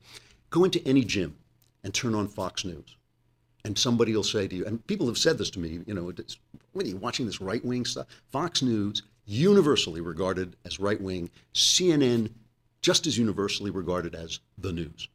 Go 0.56 0.64
into 0.64 0.80
any 0.88 1.04
gym 1.04 1.36
and 1.84 1.92
turn 1.92 2.14
on 2.14 2.28
Fox 2.28 2.64
News 2.64 2.96
and 3.62 3.76
somebody 3.76 4.16
will 4.16 4.22
say 4.22 4.48
to 4.48 4.56
you, 4.56 4.64
and 4.64 4.86
people 4.86 5.06
have 5.06 5.18
said 5.18 5.36
this 5.36 5.50
to 5.50 5.58
me, 5.58 5.80
you 5.86 5.92
know, 5.92 6.10
what 6.72 6.86
are 6.86 6.88
you 6.88 6.96
watching 6.96 7.26
this 7.26 7.42
right 7.42 7.62
wing 7.62 7.84
stuff? 7.84 8.06
Fox 8.30 8.62
News, 8.62 9.02
universally 9.26 10.00
regarded 10.00 10.56
as 10.64 10.80
right 10.80 10.98
wing, 10.98 11.28
CNN, 11.52 12.30
just 12.80 13.06
as 13.06 13.18
universally 13.18 13.70
regarded 13.70 14.14
as 14.14 14.40
the 14.56 14.72
news. 14.72 15.08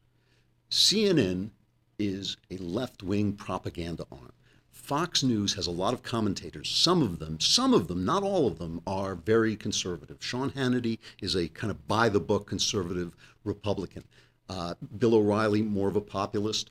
CNN 0.70 1.50
is 1.98 2.36
a 2.52 2.56
left 2.58 3.02
wing 3.02 3.32
propaganda 3.32 4.06
arm. 4.12 4.32
Fox 4.70 5.24
News 5.24 5.54
has 5.54 5.66
a 5.66 5.72
lot 5.72 5.92
of 5.92 6.04
commentators. 6.04 6.68
Some 6.68 7.02
of 7.02 7.18
them, 7.18 7.40
some 7.40 7.74
of 7.74 7.88
them, 7.88 8.04
not 8.04 8.22
all 8.22 8.46
of 8.46 8.58
them, 8.58 8.80
are 8.86 9.16
very 9.16 9.56
conservative. 9.56 10.18
Sean 10.20 10.50
Hannity 10.52 11.00
is 11.20 11.34
a 11.34 11.48
kind 11.48 11.72
of 11.72 11.88
by 11.88 12.08
the 12.08 12.20
book 12.20 12.46
conservative 12.46 13.16
Republican. 13.44 14.04
Uh, 14.52 14.74
Bill 14.98 15.14
O'Reilly, 15.14 15.62
more 15.62 15.88
of 15.88 15.96
a 15.96 16.00
populist. 16.00 16.70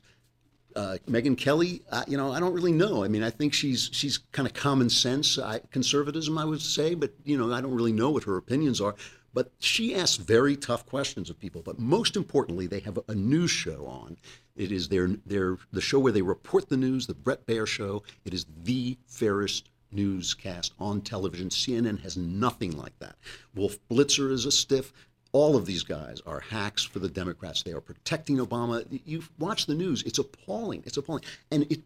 Uh, 0.76 0.98
Megyn 1.08 1.36
Kelly, 1.36 1.82
uh, 1.90 2.04
you 2.06 2.16
know, 2.16 2.32
I 2.32 2.38
don't 2.38 2.54
really 2.54 2.70
know. 2.70 3.02
I 3.02 3.08
mean, 3.08 3.24
I 3.24 3.30
think 3.30 3.52
she's 3.52 3.90
she's 3.92 4.18
kind 4.30 4.46
of 4.46 4.54
common 4.54 4.88
sense 4.88 5.36
I, 5.36 5.58
conservatism, 5.72 6.38
I 6.38 6.44
would 6.44 6.62
say, 6.62 6.94
but 6.94 7.12
you 7.24 7.36
know, 7.36 7.52
I 7.52 7.60
don't 7.60 7.74
really 7.74 7.92
know 7.92 8.10
what 8.10 8.22
her 8.22 8.36
opinions 8.36 8.80
are. 8.80 8.94
But 9.34 9.50
she 9.58 9.96
asks 9.96 10.16
very 10.16 10.56
tough 10.56 10.86
questions 10.86 11.28
of 11.28 11.40
people. 11.40 11.62
But 11.62 11.80
most 11.80 12.16
importantly, 12.16 12.68
they 12.68 12.80
have 12.80 12.98
a 13.08 13.14
news 13.14 13.50
show 13.50 13.86
on. 13.86 14.16
It 14.54 14.70
is 14.70 14.88
their 14.88 15.08
their 15.26 15.58
the 15.72 15.80
show 15.80 15.98
where 15.98 16.12
they 16.12 16.22
report 16.22 16.68
the 16.68 16.76
news, 16.76 17.08
the 17.08 17.14
Bret 17.14 17.46
Baier 17.46 17.66
show. 17.66 18.04
It 18.24 18.32
is 18.32 18.46
the 18.62 18.96
fairest 19.06 19.70
newscast 19.90 20.72
on 20.78 21.00
television. 21.00 21.48
CNN 21.48 22.00
has 22.02 22.16
nothing 22.16 22.76
like 22.76 22.96
that. 23.00 23.16
Wolf 23.56 23.76
Blitzer 23.90 24.30
is 24.30 24.46
a 24.46 24.52
stiff 24.52 24.92
all 25.32 25.56
of 25.56 25.66
these 25.66 25.82
guys 25.82 26.20
are 26.26 26.40
hacks 26.40 26.82
for 26.82 26.98
the 26.98 27.08
Democrats. 27.08 27.62
They 27.62 27.72
are 27.72 27.80
protecting 27.80 28.36
Obama. 28.38 28.84
You 29.04 29.22
watch 29.38 29.66
the 29.66 29.74
news; 29.74 30.02
it's 30.02 30.18
appalling. 30.18 30.82
It's 30.86 30.96
appalling. 30.96 31.24
And 31.50 31.70
it, 31.70 31.80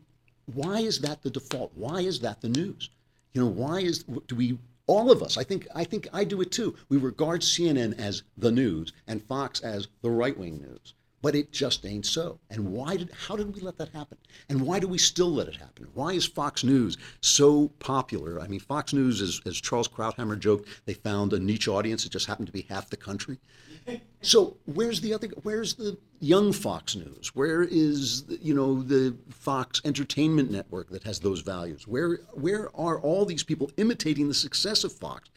why 0.52 0.80
is 0.80 1.00
that 1.00 1.22
the 1.22 1.30
default? 1.30 1.72
Why 1.74 2.00
is 2.00 2.20
that 2.20 2.40
the 2.40 2.48
news? 2.48 2.90
You 3.32 3.42
know, 3.42 3.48
why 3.48 3.80
is 3.80 4.04
do 4.26 4.36
we? 4.36 4.58
All 4.88 5.10
of 5.10 5.20
us, 5.20 5.36
I 5.36 5.42
think, 5.42 5.66
I 5.74 5.82
think 5.82 6.06
I 6.12 6.22
do 6.22 6.40
it 6.40 6.52
too. 6.52 6.76
We 6.88 6.96
regard 6.96 7.40
CNN 7.40 7.98
as 7.98 8.22
the 8.36 8.52
news 8.52 8.92
and 9.08 9.20
Fox 9.24 9.60
as 9.60 9.88
the 10.00 10.10
right 10.10 10.38
wing 10.38 10.60
news 10.60 10.94
but 11.22 11.34
it 11.34 11.52
just 11.52 11.84
ain't 11.84 12.06
so. 12.06 12.38
And 12.50 12.72
why 12.72 12.96
did 12.96 13.10
how 13.12 13.36
did 13.36 13.54
we 13.54 13.60
let 13.60 13.78
that 13.78 13.88
happen? 13.90 14.18
And 14.48 14.60
why 14.60 14.78
do 14.78 14.86
we 14.86 14.98
still 14.98 15.32
let 15.32 15.48
it 15.48 15.56
happen? 15.56 15.88
Why 15.94 16.12
is 16.12 16.26
Fox 16.26 16.62
News 16.62 16.96
so 17.20 17.68
popular? 17.78 18.40
I 18.40 18.46
mean, 18.46 18.60
Fox 18.60 18.92
News, 18.92 19.20
is, 19.20 19.40
as 19.46 19.60
Charles 19.60 19.88
Krauthammer 19.88 20.38
joked, 20.38 20.68
they 20.84 20.94
found 20.94 21.32
a 21.32 21.38
niche 21.38 21.68
audience. 21.68 22.04
It 22.04 22.12
just 22.12 22.26
happened 22.26 22.46
to 22.46 22.52
be 22.52 22.66
half 22.68 22.90
the 22.90 22.96
country. 22.96 23.38
So 24.22 24.56
where's 24.64 25.00
the 25.00 25.14
other? 25.14 25.28
Where's 25.44 25.74
the 25.74 25.96
young 26.18 26.52
Fox 26.52 26.96
News? 26.96 27.36
Where 27.36 27.62
is 27.62 28.24
you 28.42 28.54
know 28.54 28.82
the 28.82 29.16
Fox 29.30 29.80
Entertainment 29.84 30.50
Network 30.50 30.90
that 30.90 31.04
has 31.04 31.20
those 31.20 31.42
values? 31.42 31.86
Where 31.86 32.16
where 32.32 32.74
are 32.76 32.98
all 32.98 33.24
these 33.24 33.44
people 33.44 33.70
imitating 33.76 34.26
the 34.26 34.34
success 34.34 34.82
of 34.82 34.92
Fox? 34.92 35.28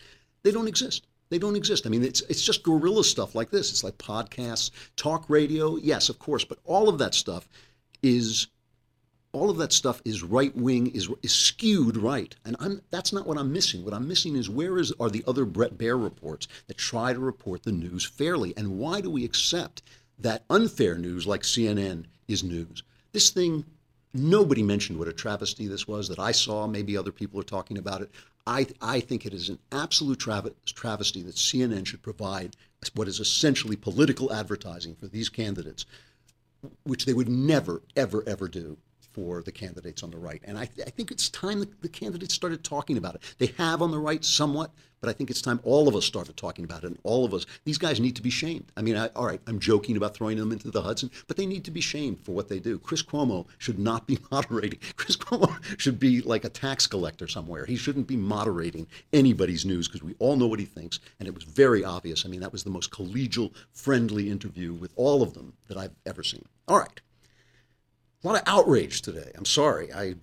They 0.42 0.52
don't 0.52 0.68
exist. 0.68 1.06
They 1.30 1.38
don't 1.38 1.56
exist. 1.56 1.86
I 1.86 1.90
mean, 1.90 2.04
it's 2.04 2.22
it's 2.22 2.42
just 2.42 2.64
guerrilla 2.64 3.04
stuff 3.04 3.36
like 3.36 3.52
this. 3.52 3.72
It's 3.72 3.84
like 3.84 3.98
podcasts, 3.98 4.72
talk 4.96 5.30
radio, 5.30 5.78
yes, 5.78 6.10
of 6.10 6.20
course, 6.20 6.44
but 6.44 6.60
all 6.66 6.90
of 6.90 6.98
that 6.98 7.14
stuff 7.14 7.48
is 8.02 8.48
all 9.32 9.52
of 9.52 9.58
that 9.58 9.72
stuff 9.72 10.02
is 10.06 10.24
right 10.24 10.56
wing, 10.56 10.88
is, 10.88 11.08
is 11.22 11.32
skewed 11.32 11.96
right, 11.98 12.36
and 12.46 12.56
I'm 12.60 12.82
that's 12.90 13.14
not 13.14 13.28
what 13.28 13.38
I'm 13.38 13.54
missing. 13.54 13.86
What 13.86 13.94
I'm 13.94 14.08
missing 14.08 14.36
is 14.36 14.50
where 14.50 14.80
is 14.80 14.92
are 15.00 15.10
the 15.10 15.24
other 15.28 15.46
Bret 15.46 15.78
Baier 15.78 16.02
reports 16.02 16.48
that 16.68 16.78
try 16.78 17.14
to 17.14 17.20
report 17.20 17.64
the 17.64 17.72
news 17.72 18.06
fairly, 18.06 18.56
and 18.58 18.80
why 18.80 19.02
do 19.02 19.12
we 19.12 19.24
accept 19.24 19.84
that 20.18 20.46
unfair 20.50 20.98
news 20.98 21.28
like 21.28 21.44
CNN 21.44 22.06
is 22.28 22.44
news? 22.44 22.84
This 23.12 23.30
thing 23.30 23.66
Nobody 24.14 24.64
mentioned 24.64 24.98
what 24.98 25.08
a 25.08 25.14
travesty 25.14 25.68
this 25.68 25.88
was 25.88 26.08
that 26.08 26.18
I 26.18 26.32
saw. 26.32 26.66
Maybe 26.66 26.98
other 26.98 27.12
people 27.12 27.40
are 27.40 27.44
talking 27.44 27.78
about 27.78 28.02
it. 28.02 28.10
I, 28.50 28.66
I 28.82 29.00
think 29.00 29.28
it 29.28 29.34
is 29.34 29.50
an 29.50 29.60
absolute 29.72 30.20
travesty 30.20 31.22
that 31.22 31.36
CNN 31.36 31.86
should 31.86 32.02
provide 32.02 32.56
what 32.96 33.08
is 33.08 33.20
essentially 33.20 33.76
political 33.76 34.34
advertising 34.34 34.96
for 34.96 35.06
these 35.06 35.30
candidates, 35.30 35.86
which 36.82 37.06
they 37.06 37.14
would 37.14 37.30
never, 37.30 37.84
ever, 37.96 38.24
ever 38.26 38.48
do 38.48 38.78
for 39.14 39.42
the 39.42 39.52
candidates 39.52 40.04
on 40.04 40.12
the 40.12 40.18
right. 40.18 40.42
And 40.46 40.58
I, 40.58 40.66
th- 40.66 40.88
I 40.88 40.92
think 40.92 41.12
it's 41.12 41.30
time 41.30 41.60
the, 41.60 41.70
the 41.82 41.90
candidates 41.90 42.34
started 42.34 42.64
talking 42.64 42.98
about 42.98 43.16
it. 43.16 43.22
They 43.38 43.48
have 43.58 43.82
on 43.82 43.92
the 43.92 44.00
right 44.00 44.24
somewhat, 44.24 44.72
but 45.02 45.10
I 45.10 45.14
think 45.14 45.30
it's 45.30 45.42
time 45.42 45.60
all 45.64 45.88
of 45.88 45.96
us 45.96 46.06
started 46.06 46.36
talking 46.38 46.66
about 46.66 46.84
it. 46.84 46.88
And 46.88 47.00
all 47.04 47.26
of 47.26 47.34
us, 47.34 47.46
these 47.64 47.78
guys 47.78 48.00
need 48.00 48.16
to 48.18 48.22
be 48.22 48.30
shamed. 48.30 48.72
I 48.76 48.82
mean, 48.82 48.98
I, 48.98 49.08
all 49.16 49.26
right, 49.26 49.42
I'm 49.48 49.60
joking 49.60 49.98
about 49.98 50.16
throwing 50.16 50.38
them 50.38 50.52
into 50.52 50.72
the 50.72 50.82
Hudson, 50.82 51.10
but 51.28 51.38
they 51.38 51.46
need 51.46 51.66
to 51.66 51.72
be 51.72 51.82
shamed 51.82 52.22
for 52.22 52.34
what 52.34 52.50
they 52.50 52.60
do. 52.60 52.80
Chris 52.80 53.04
Cuomo 53.04 53.46
should 53.58 53.80
not 53.80 54.08
be 54.08 54.20
moderating. 54.32 54.80
Chris 54.96 55.18
Cuomo 55.18 55.54
should 55.80 56.00
be 56.00 56.22
like 56.22 56.46
a 56.46 56.50
tax 56.50 56.88
collector 56.88 57.28
somewhere. 57.28 57.66
He 57.66 57.76
shouldn't 57.76 58.08
be 58.08 58.18
moderating 58.18 58.88
anybody's 59.14 59.66
news 59.66 59.88
because 59.88 60.04
we 60.04 60.16
all 60.20 60.36
know 60.36 60.48
what 60.48 60.60
he 60.60 60.66
thinks. 60.66 61.00
And 61.20 61.28
it 61.28 61.34
was 61.34 61.44
very 61.44 61.84
obvious. 61.84 62.26
I 62.26 62.30
mean, 62.30 62.42
that 62.42 62.52
was 62.52 62.64
the 62.64 62.70
most 62.70 62.92
collegial, 62.92 63.54
friendly 63.72 64.30
interview 64.30 64.74
with 64.74 64.92
all 64.96 65.22
of 65.22 65.34
them 65.34 65.54
that 65.68 65.78
I've 65.78 65.96
ever 66.06 66.24
seen. 66.24 66.46
All 66.68 66.78
right 66.78 67.02
a 68.24 68.28
lot 68.28 68.42
of 68.42 68.44
outrage 68.48 69.02
today. 69.02 69.32
I'm 69.36 69.46
sorry. 69.46 69.94
I 69.94 70.16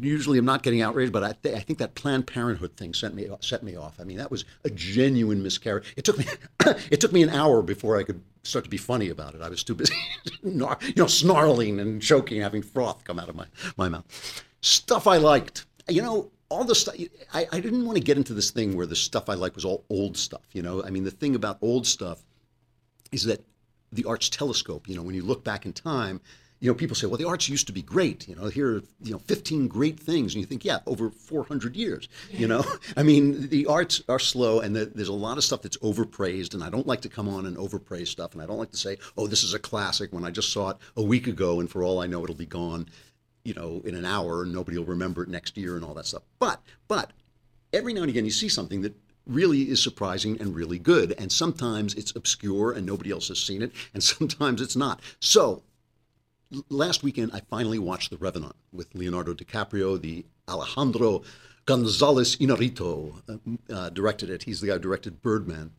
usually 0.00 0.38
am 0.38 0.44
not 0.44 0.62
getting 0.62 0.82
outraged, 0.82 1.12
but 1.12 1.22
I, 1.22 1.34
th- 1.40 1.54
I 1.54 1.60
think 1.60 1.78
that 1.78 1.94
Planned 1.94 2.26
Parenthood 2.26 2.76
thing 2.76 2.92
set 2.92 3.14
me 3.14 3.28
set 3.40 3.62
me 3.62 3.76
off. 3.76 3.94
I 4.00 4.04
mean, 4.04 4.16
that 4.16 4.30
was 4.30 4.44
a 4.64 4.70
genuine 4.70 5.42
miscarriage. 5.42 5.94
It 5.96 6.04
took 6.04 6.18
me 6.18 6.26
it 6.90 7.00
took 7.00 7.12
me 7.12 7.22
an 7.22 7.30
hour 7.30 7.62
before 7.62 7.96
I 7.96 8.02
could 8.02 8.20
start 8.42 8.64
to 8.64 8.70
be 8.70 8.76
funny 8.76 9.08
about 9.08 9.34
it. 9.34 9.40
I 9.40 9.48
was 9.48 9.62
too 9.62 9.74
busy, 9.74 9.94
you 10.42 10.66
know, 10.96 11.06
snarling 11.06 11.78
and 11.78 12.02
choking, 12.02 12.40
having 12.40 12.62
froth 12.62 13.04
come 13.04 13.20
out 13.20 13.28
of 13.28 13.36
my 13.36 13.46
my 13.76 13.88
mouth. 13.88 14.04
Stuff 14.60 15.06
I 15.06 15.18
liked. 15.18 15.66
You 15.88 16.02
know, 16.02 16.32
all 16.48 16.64
the 16.64 16.74
stuff. 16.74 16.96
I, 17.32 17.46
I 17.52 17.60
didn't 17.60 17.84
want 17.84 17.98
to 17.98 18.02
get 18.02 18.16
into 18.16 18.34
this 18.34 18.50
thing 18.50 18.76
where 18.76 18.86
the 18.86 18.96
stuff 18.96 19.28
I 19.28 19.34
like 19.34 19.54
was 19.54 19.64
all 19.64 19.84
old 19.90 20.16
stuff. 20.16 20.42
You 20.52 20.62
know, 20.62 20.82
I 20.82 20.90
mean, 20.90 21.04
the 21.04 21.10
thing 21.12 21.36
about 21.36 21.58
old 21.60 21.86
stuff 21.86 22.22
is 23.12 23.24
that 23.24 23.44
the 23.92 24.06
Arts 24.06 24.28
Telescope. 24.28 24.88
You 24.88 24.96
know, 24.96 25.02
when 25.02 25.14
you 25.14 25.22
look 25.22 25.44
back 25.44 25.66
in 25.66 25.72
time 25.72 26.20
you 26.64 26.70
know, 26.70 26.74
people 26.74 26.96
say, 26.96 27.06
well, 27.06 27.18
the 27.18 27.28
arts 27.28 27.46
used 27.46 27.66
to 27.66 27.74
be 27.74 27.82
great. 27.82 28.26
You 28.26 28.36
know, 28.36 28.46
here 28.46 28.76
are, 28.76 28.82
you 29.02 29.12
know, 29.12 29.18
15 29.18 29.68
great 29.68 30.00
things. 30.00 30.32
And 30.32 30.40
you 30.40 30.46
think, 30.46 30.64
yeah, 30.64 30.78
over 30.86 31.10
400 31.10 31.76
years, 31.76 32.08
you 32.30 32.48
know? 32.48 32.64
I 32.96 33.02
mean, 33.02 33.50
the 33.50 33.66
arts 33.66 34.02
are 34.08 34.18
slow 34.18 34.60
and 34.60 34.74
the, 34.74 34.86
there's 34.86 35.08
a 35.08 35.12
lot 35.12 35.36
of 35.36 35.44
stuff 35.44 35.60
that's 35.60 35.76
overpraised. 35.82 36.54
And 36.54 36.64
I 36.64 36.70
don't 36.70 36.86
like 36.86 37.02
to 37.02 37.10
come 37.10 37.28
on 37.28 37.44
and 37.44 37.58
overpraise 37.58 38.08
stuff. 38.08 38.32
And 38.32 38.40
I 38.40 38.46
don't 38.46 38.56
like 38.56 38.70
to 38.70 38.78
say, 38.78 38.96
oh, 39.18 39.26
this 39.26 39.44
is 39.44 39.52
a 39.52 39.58
classic 39.58 40.10
when 40.10 40.24
I 40.24 40.30
just 40.30 40.54
saw 40.54 40.70
it 40.70 40.78
a 40.96 41.02
week 41.02 41.26
ago 41.26 41.60
and 41.60 41.68
for 41.68 41.84
all 41.84 42.00
I 42.00 42.06
know, 42.06 42.24
it'll 42.24 42.34
be 42.34 42.46
gone, 42.46 42.88
you 43.44 43.52
know, 43.52 43.82
in 43.84 43.94
an 43.94 44.06
hour 44.06 44.44
and 44.44 44.54
nobody 44.54 44.78
will 44.78 44.86
remember 44.86 45.22
it 45.22 45.28
next 45.28 45.58
year 45.58 45.76
and 45.76 45.84
all 45.84 45.92
that 45.92 46.06
stuff. 46.06 46.22
But, 46.38 46.62
but 46.88 47.12
every 47.74 47.92
now 47.92 48.00
and 48.00 48.10
again, 48.10 48.24
you 48.24 48.30
see 48.30 48.48
something 48.48 48.80
that 48.80 48.94
really 49.26 49.68
is 49.68 49.82
surprising 49.82 50.40
and 50.40 50.54
really 50.54 50.78
good. 50.78 51.14
And 51.18 51.30
sometimes 51.30 51.92
it's 51.92 52.16
obscure 52.16 52.72
and 52.72 52.86
nobody 52.86 53.10
else 53.10 53.28
has 53.28 53.38
seen 53.38 53.60
it, 53.60 53.72
and 53.92 54.02
sometimes 54.02 54.62
it's 54.62 54.76
not. 54.76 55.00
So 55.20 55.62
last 56.68 57.02
weekend, 57.02 57.30
I 57.32 57.40
finally 57.50 57.78
watched 57.78 58.10
The 58.10 58.16
Revenant 58.16 58.54
with 58.72 58.94
Leonardo 58.94 59.34
DiCaprio, 59.34 60.00
the 60.00 60.24
Alejandro 60.48 61.22
Gonzalez 61.66 62.36
Iñárritu 62.36 63.22
uh, 63.28 63.74
uh, 63.74 63.90
directed 63.90 64.30
it. 64.30 64.42
He's 64.42 64.60
the 64.60 64.68
guy 64.68 64.74
who 64.74 64.78
directed 64.80 65.22
Birdman. 65.22 65.72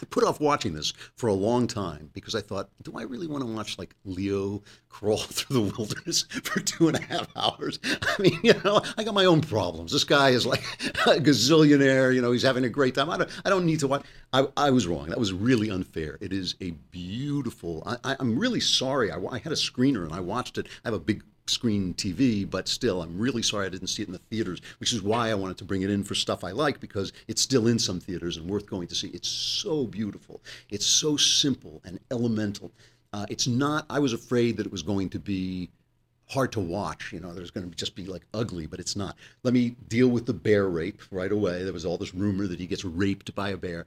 I 0.00 0.06
put 0.06 0.24
off 0.24 0.40
watching 0.40 0.74
this 0.74 0.92
for 1.16 1.28
a 1.28 1.34
long 1.34 1.66
time 1.66 2.10
because 2.12 2.34
I 2.34 2.40
thought, 2.40 2.70
do 2.82 2.96
I 2.96 3.02
really 3.02 3.26
want 3.26 3.44
to 3.44 3.52
watch 3.52 3.78
like 3.78 3.94
Leo 4.04 4.62
crawl 4.88 5.16
through 5.18 5.54
the 5.54 5.76
wilderness 5.76 6.22
for 6.44 6.60
two 6.60 6.88
and 6.88 6.96
a 6.96 7.02
half 7.02 7.28
hours? 7.36 7.78
I 7.84 8.22
mean, 8.22 8.38
you 8.42 8.54
know, 8.64 8.82
I 8.96 9.04
got 9.04 9.14
my 9.14 9.24
own 9.24 9.40
problems. 9.40 9.92
This 9.92 10.04
guy 10.04 10.30
is 10.30 10.46
like 10.46 10.62
a 11.06 11.20
gazillionaire. 11.20 12.14
You 12.14 12.22
know, 12.22 12.32
he's 12.32 12.42
having 12.42 12.64
a 12.64 12.68
great 12.68 12.94
time. 12.94 13.10
I 13.10 13.18
don't, 13.18 13.30
I 13.44 13.50
don't 13.50 13.66
need 13.66 13.80
to 13.80 13.88
watch. 13.88 14.04
I, 14.32 14.46
I 14.56 14.70
was 14.70 14.86
wrong. 14.86 15.08
That 15.08 15.18
was 15.18 15.32
really 15.32 15.70
unfair. 15.70 16.18
It 16.20 16.32
is 16.32 16.54
a 16.60 16.70
beautiful. 16.70 17.82
I, 18.04 18.16
am 18.20 18.38
really 18.38 18.60
sorry. 18.60 19.10
I, 19.10 19.18
I 19.30 19.38
had 19.38 19.52
a 19.52 19.56
screener 19.56 20.04
and 20.04 20.12
I 20.12 20.20
watched 20.20 20.58
it. 20.58 20.66
I 20.84 20.88
have 20.88 20.94
a 20.94 21.00
big 21.00 21.22
screen 21.50 21.94
TV, 21.94 22.48
but 22.48 22.68
still, 22.68 23.02
I'm 23.02 23.18
really 23.18 23.42
sorry 23.42 23.66
I 23.66 23.70
didn't 23.70 23.88
see 23.88 24.02
it 24.02 24.08
in 24.08 24.12
the 24.12 24.18
theaters, 24.30 24.60
which 24.78 24.92
is 24.92 25.02
why 25.02 25.30
I 25.30 25.34
wanted 25.34 25.58
to 25.58 25.64
bring 25.64 25.82
it 25.82 25.90
in 25.90 26.04
for 26.04 26.14
stuff 26.14 26.44
I 26.44 26.52
like 26.52 26.80
because 26.80 27.12
it's 27.28 27.42
still 27.42 27.66
in 27.66 27.78
some 27.78 28.00
theaters 28.00 28.36
and 28.36 28.48
worth 28.48 28.66
going 28.66 28.88
to 28.88 28.94
see. 28.94 29.08
It's 29.08 29.28
so 29.28 29.86
beautiful. 29.86 30.40
It's 30.70 30.86
so 30.86 31.16
simple 31.16 31.82
and 31.84 31.98
elemental. 32.10 32.70
Uh, 33.12 33.26
it's 33.28 33.46
not, 33.46 33.86
I 33.90 33.98
was 33.98 34.12
afraid 34.12 34.56
that 34.56 34.66
it 34.66 34.72
was 34.72 34.82
going 34.82 35.10
to 35.10 35.18
be 35.18 35.68
hard 36.30 36.52
to 36.52 36.60
watch. 36.60 37.12
You 37.12 37.20
know, 37.20 37.34
there's 37.34 37.50
going 37.50 37.68
to 37.68 37.76
just 37.76 37.94
be 37.94 38.04
like 38.04 38.22
ugly, 38.32 38.66
but 38.66 38.80
it's 38.80 38.96
not. 38.96 39.16
Let 39.42 39.52
me 39.52 39.70
deal 39.88 40.08
with 40.08 40.26
the 40.26 40.32
bear 40.32 40.68
rape 40.68 41.02
right 41.10 41.32
away. 41.32 41.64
There 41.64 41.72
was 41.72 41.84
all 41.84 41.98
this 41.98 42.14
rumor 42.14 42.46
that 42.46 42.60
he 42.60 42.66
gets 42.66 42.84
raped 42.84 43.34
by 43.34 43.50
a 43.50 43.56
bear. 43.56 43.86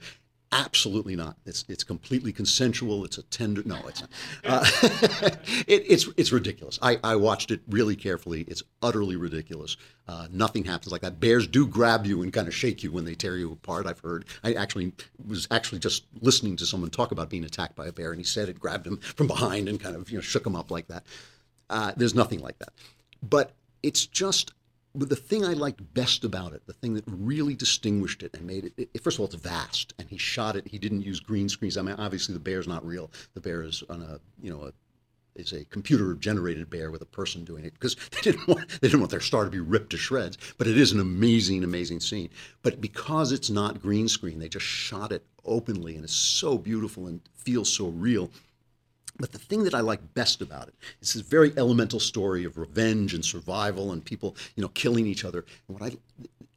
Absolutely 0.54 1.16
not. 1.16 1.38
It's 1.46 1.66
it's 1.68 1.84
completely 1.84 2.32
consensual. 2.32 3.04
It's 3.06 3.18
a 3.18 3.24
tender. 3.24 3.64
No, 3.66 3.80
it's 3.88 4.02
not. 4.02 4.10
Uh, 4.46 4.66
it, 5.68 5.84
it's 5.90 6.08
it's 6.18 6.32
ridiculous. 6.32 6.78
I, 6.82 7.00
I 7.04 7.16
watched 7.16 7.50
it 7.50 7.62
really 7.68 7.96
carefully. 7.96 8.42
It's 8.42 8.62
utterly 8.82 9.16
ridiculous. 9.16 9.78
Uh, 10.08 10.28
nothing 10.32 10.66
happens 10.66 10.92
like 10.92 11.02
that. 11.02 11.20
Bears 11.20 11.48
do 11.48 11.66
grab 11.66 12.06
you 12.06 12.22
and 12.22 12.32
kind 12.32 12.48
of 12.48 12.54
shake 12.54 12.84
you 12.84 12.92
when 12.92 13.06
they 13.06 13.16
tear 13.16 13.38
you 13.38 13.52
apart. 13.52 13.88
I've 13.88 14.00
heard. 14.00 14.26
I 14.44 14.54
actually 14.54 14.94
was 15.26 15.48
actually 15.50 15.80
just 15.80 16.06
listening 16.22 16.56
to 16.58 16.66
someone 16.66 16.90
talk 16.90 17.12
about 17.12 17.30
being 17.30 17.46
attacked 17.46 17.76
by 17.76 17.88
a 17.88 17.92
bear, 17.92 18.12
and 18.12 18.20
he 18.20 18.26
said 18.26 18.50
it 18.50 18.60
grabbed 18.60 18.86
him 18.86 18.98
from 18.98 19.28
behind 19.28 19.68
and 19.68 19.80
kind 19.80 19.96
of 19.96 20.10
you 20.10 20.18
know 20.18 20.22
shook 20.22 20.46
him 20.46 20.56
up 20.56 20.70
like 20.70 20.88
that. 20.88 21.06
Uh, 21.70 21.94
there's 21.98 22.16
nothing 22.16 22.40
like 22.40 22.60
that. 22.60 22.74
But 23.22 23.54
it's 23.82 24.06
just 24.06 24.52
but 24.96 25.10
the 25.10 25.16
thing 25.16 25.44
I 25.44 25.54
liked 25.54 25.94
best 25.94 26.24
about 26.24 26.54
it, 26.54 26.66
the 26.68 26.74
thing 26.74 26.94
that 26.94 27.04
really 27.08 27.56
distinguished 27.56 28.22
it 28.22 28.36
and 28.36 28.46
made 28.46 28.66
it, 28.78 28.90
it, 28.94 29.04
first 29.04 29.18
of 29.18 29.22
all, 29.22 29.26
it's 29.26 29.36
vast, 29.36 29.94
and 29.98 30.08
he 30.08 30.18
shot 30.18 30.56
it. 30.56 30.68
He 30.68 30.78
didn't 30.78 31.02
use 31.02 31.20
green 31.20 31.50
screens. 31.50 31.78
I 31.78 31.82
mean, 31.82 31.96
obviously 31.98 32.34
the 32.34 32.40
bear's 32.40 32.68
not 32.68 32.86
real. 32.86 33.10
The 33.34 33.42
bear 33.42 33.64
is 33.64 33.84
on 33.90 34.02
a, 34.02 34.20
you 34.42 34.52
know, 34.52 34.64
a, 34.64 34.74
is 35.36 35.52
a 35.52 35.66
computer-generated 35.66 36.70
bear 36.70 36.92
with 36.92 37.02
a 37.02 37.08
person 37.08 37.44
doing 37.44 37.66
it 37.66 37.74
because 37.74 37.96
they 38.12 38.22
didn't 38.22 38.48
want 38.48 38.70
they 38.82 38.88
didn't 38.88 39.00
want 39.00 39.10
their 39.10 39.20
star 39.20 39.46
to 39.46 39.50
be 39.50 39.60
ripped 39.60 39.90
to 39.92 39.98
shreds. 39.98 40.38
But 40.60 40.68
it 40.68 40.78
is 40.78 40.92
an 40.92 41.00
amazing, 41.00 41.64
amazing 41.64 42.00
scene. 42.00 42.30
But 42.62 42.80
because 42.80 43.32
it's 43.32 43.50
not 43.50 43.82
green 43.82 44.08
screen, 44.08 44.38
they 44.38 44.50
just 44.50 44.66
shot 44.66 45.12
it 45.12 45.26
openly, 45.44 45.96
and 45.96 46.04
it's 46.04 46.16
so 46.16 46.58
beautiful 46.58 47.08
and 47.08 47.20
feels 47.34 47.74
so 47.74 47.88
real 47.88 48.30
But 49.18 49.32
the 49.32 49.38
thing 49.38 49.64
that 49.64 49.76
I 49.76 49.82
like 49.82 50.14
best 50.14 50.42
about 50.42 50.68
it 50.68 50.74
is 51.02 51.14
this 51.14 51.22
very 51.22 51.54
elemental 51.56 52.00
story 52.00 52.46
of 52.46 52.58
revenge 52.58 53.14
and 53.14 53.24
survival 53.24 53.92
and 53.92 54.04
people, 54.04 54.36
you 54.56 54.62
know, 54.62 54.70
killing 54.70 55.06
each 55.06 55.24
other. 55.24 55.46
And 55.68 55.80
what 55.80 55.92
I, 55.92 55.98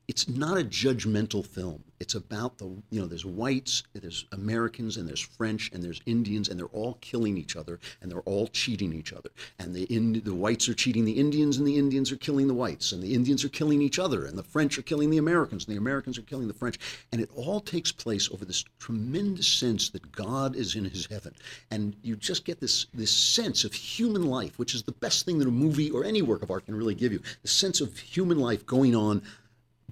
it's 0.08 0.28
not 0.28 0.58
a 0.58 0.64
judgmental 0.64 1.44
film. 1.44 1.82
It's 1.98 2.14
about 2.14 2.58
the, 2.58 2.66
you 2.90 3.00
know, 3.00 3.06
there's 3.06 3.24
whites, 3.24 3.82
there's 3.94 4.26
Americans, 4.32 4.98
and 4.98 5.08
there's 5.08 5.20
French, 5.20 5.70
and 5.72 5.82
there's 5.82 6.00
Indians, 6.06 6.48
and 6.48 6.58
they're 6.58 6.66
all 6.66 6.98
killing 7.00 7.38
each 7.38 7.56
other, 7.56 7.80
and 8.00 8.10
they're 8.10 8.20
all 8.20 8.46
cheating 8.48 8.92
each 8.92 9.12
other. 9.12 9.30
And 9.58 9.74
the 9.74 9.86
the 10.20 10.34
whites 10.34 10.68
are 10.68 10.74
cheating 10.74 11.06
the 11.06 11.18
Indians, 11.18 11.56
and 11.56 11.66
the 11.66 11.78
Indians 11.78 12.12
are 12.12 12.16
killing 12.16 12.46
the 12.46 12.54
whites, 12.54 12.92
and 12.92 13.02
the 13.02 13.14
Indians 13.14 13.44
are 13.44 13.48
killing 13.48 13.80
each 13.80 13.98
other, 13.98 14.26
and 14.26 14.36
the 14.36 14.42
French 14.42 14.78
are 14.78 14.82
killing 14.82 15.10
the 15.10 15.16
Americans, 15.16 15.64
and 15.64 15.74
the 15.74 15.78
Americans 15.78 16.18
are 16.18 16.22
killing 16.22 16.48
the 16.48 16.54
French. 16.54 16.78
And 17.12 17.20
it 17.20 17.30
all 17.34 17.60
takes 17.60 17.90
place 17.90 18.30
over 18.30 18.44
this 18.44 18.64
tremendous 18.78 19.48
sense 19.48 19.88
that 19.90 20.12
God 20.12 20.54
is 20.54 20.76
in 20.76 20.84
His 20.84 21.06
heaven, 21.06 21.34
and 21.70 21.96
you 22.02 22.14
just 22.14 22.44
get 22.44 22.60
this 22.60 22.86
this 22.92 23.10
sense 23.10 23.64
of 23.64 23.72
human 23.72 24.26
life, 24.26 24.58
which 24.58 24.74
is 24.74 24.82
the 24.82 24.92
best 24.92 25.24
thing 25.24 25.38
that 25.38 25.48
a 25.48 25.50
movie 25.50 25.90
or 25.90 26.04
any 26.04 26.20
work 26.20 26.42
of 26.42 26.50
art 26.50 26.66
can 26.66 26.74
really 26.74 26.94
give 26.94 27.12
you. 27.12 27.22
The 27.42 27.48
sense 27.48 27.80
of 27.80 27.96
human 27.98 28.38
life 28.38 28.66
going 28.66 28.94
on 28.94 29.22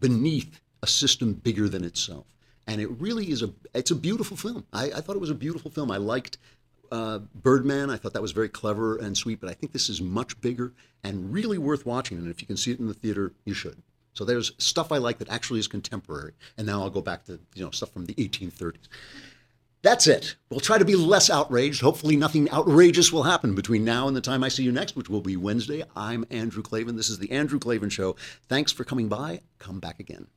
beneath 0.04 0.60
a 0.82 0.86
system 0.86 1.32
bigger 1.32 1.66
than 1.66 1.82
itself. 1.82 2.26
And 2.66 2.78
it 2.78 2.90
really 3.00 3.30
is 3.30 3.42
a 3.42 3.50
it's 3.72 3.90
a 3.90 3.94
beautiful 3.94 4.36
film. 4.36 4.66
I, 4.70 4.84
I 4.96 5.00
thought 5.00 5.16
it 5.16 5.20
was 5.20 5.30
a 5.30 5.34
beautiful 5.34 5.70
film. 5.70 5.90
I 5.90 5.96
liked 5.96 6.36
uh, 6.92 7.20
Birdman. 7.34 7.88
I 7.88 7.96
thought 7.96 8.12
that 8.12 8.20
was 8.20 8.32
very 8.32 8.50
clever 8.50 8.98
and 8.98 9.16
sweet, 9.16 9.40
but 9.40 9.48
I 9.48 9.54
think 9.54 9.72
this 9.72 9.88
is 9.88 10.02
much 10.02 10.38
bigger 10.42 10.74
and 11.02 11.32
really 11.32 11.56
worth 11.56 11.86
watching. 11.86 12.18
And 12.18 12.30
if 12.30 12.42
you 12.42 12.46
can 12.46 12.58
see 12.58 12.70
it 12.70 12.80
in 12.80 12.86
the 12.86 12.92
theater, 12.92 13.32
you 13.46 13.54
should. 13.54 13.82
So 14.12 14.26
there's 14.26 14.52
stuff 14.58 14.92
I 14.92 14.98
like 14.98 15.16
that 15.18 15.30
actually 15.30 15.60
is 15.60 15.68
contemporary. 15.68 16.32
And 16.58 16.66
now 16.66 16.82
I'll 16.82 16.90
go 16.90 17.00
back 17.00 17.24
to 17.24 17.40
you 17.54 17.64
know 17.64 17.70
stuff 17.70 17.90
from 17.90 18.04
the 18.04 18.14
1830s. 18.14 18.88
That's 19.84 20.06
it. 20.06 20.36
We'll 20.48 20.60
try 20.60 20.78
to 20.78 20.84
be 20.86 20.96
less 20.96 21.28
outraged. 21.28 21.82
Hopefully, 21.82 22.16
nothing 22.16 22.50
outrageous 22.50 23.12
will 23.12 23.24
happen 23.24 23.54
between 23.54 23.84
now 23.84 24.08
and 24.08 24.16
the 24.16 24.22
time 24.22 24.42
I 24.42 24.48
see 24.48 24.62
you 24.62 24.72
next, 24.72 24.96
which 24.96 25.10
will 25.10 25.20
be 25.20 25.36
Wednesday. 25.36 25.84
I'm 25.94 26.24
Andrew 26.30 26.62
Klavan. 26.62 26.96
This 26.96 27.10
is 27.10 27.18
The 27.18 27.30
Andrew 27.30 27.58
Klavan 27.58 27.90
Show. 27.90 28.16
Thanks 28.48 28.72
for 28.72 28.82
coming 28.82 29.10
by. 29.10 29.42
Come 29.58 29.80
back 29.80 30.00
again. 30.00 30.28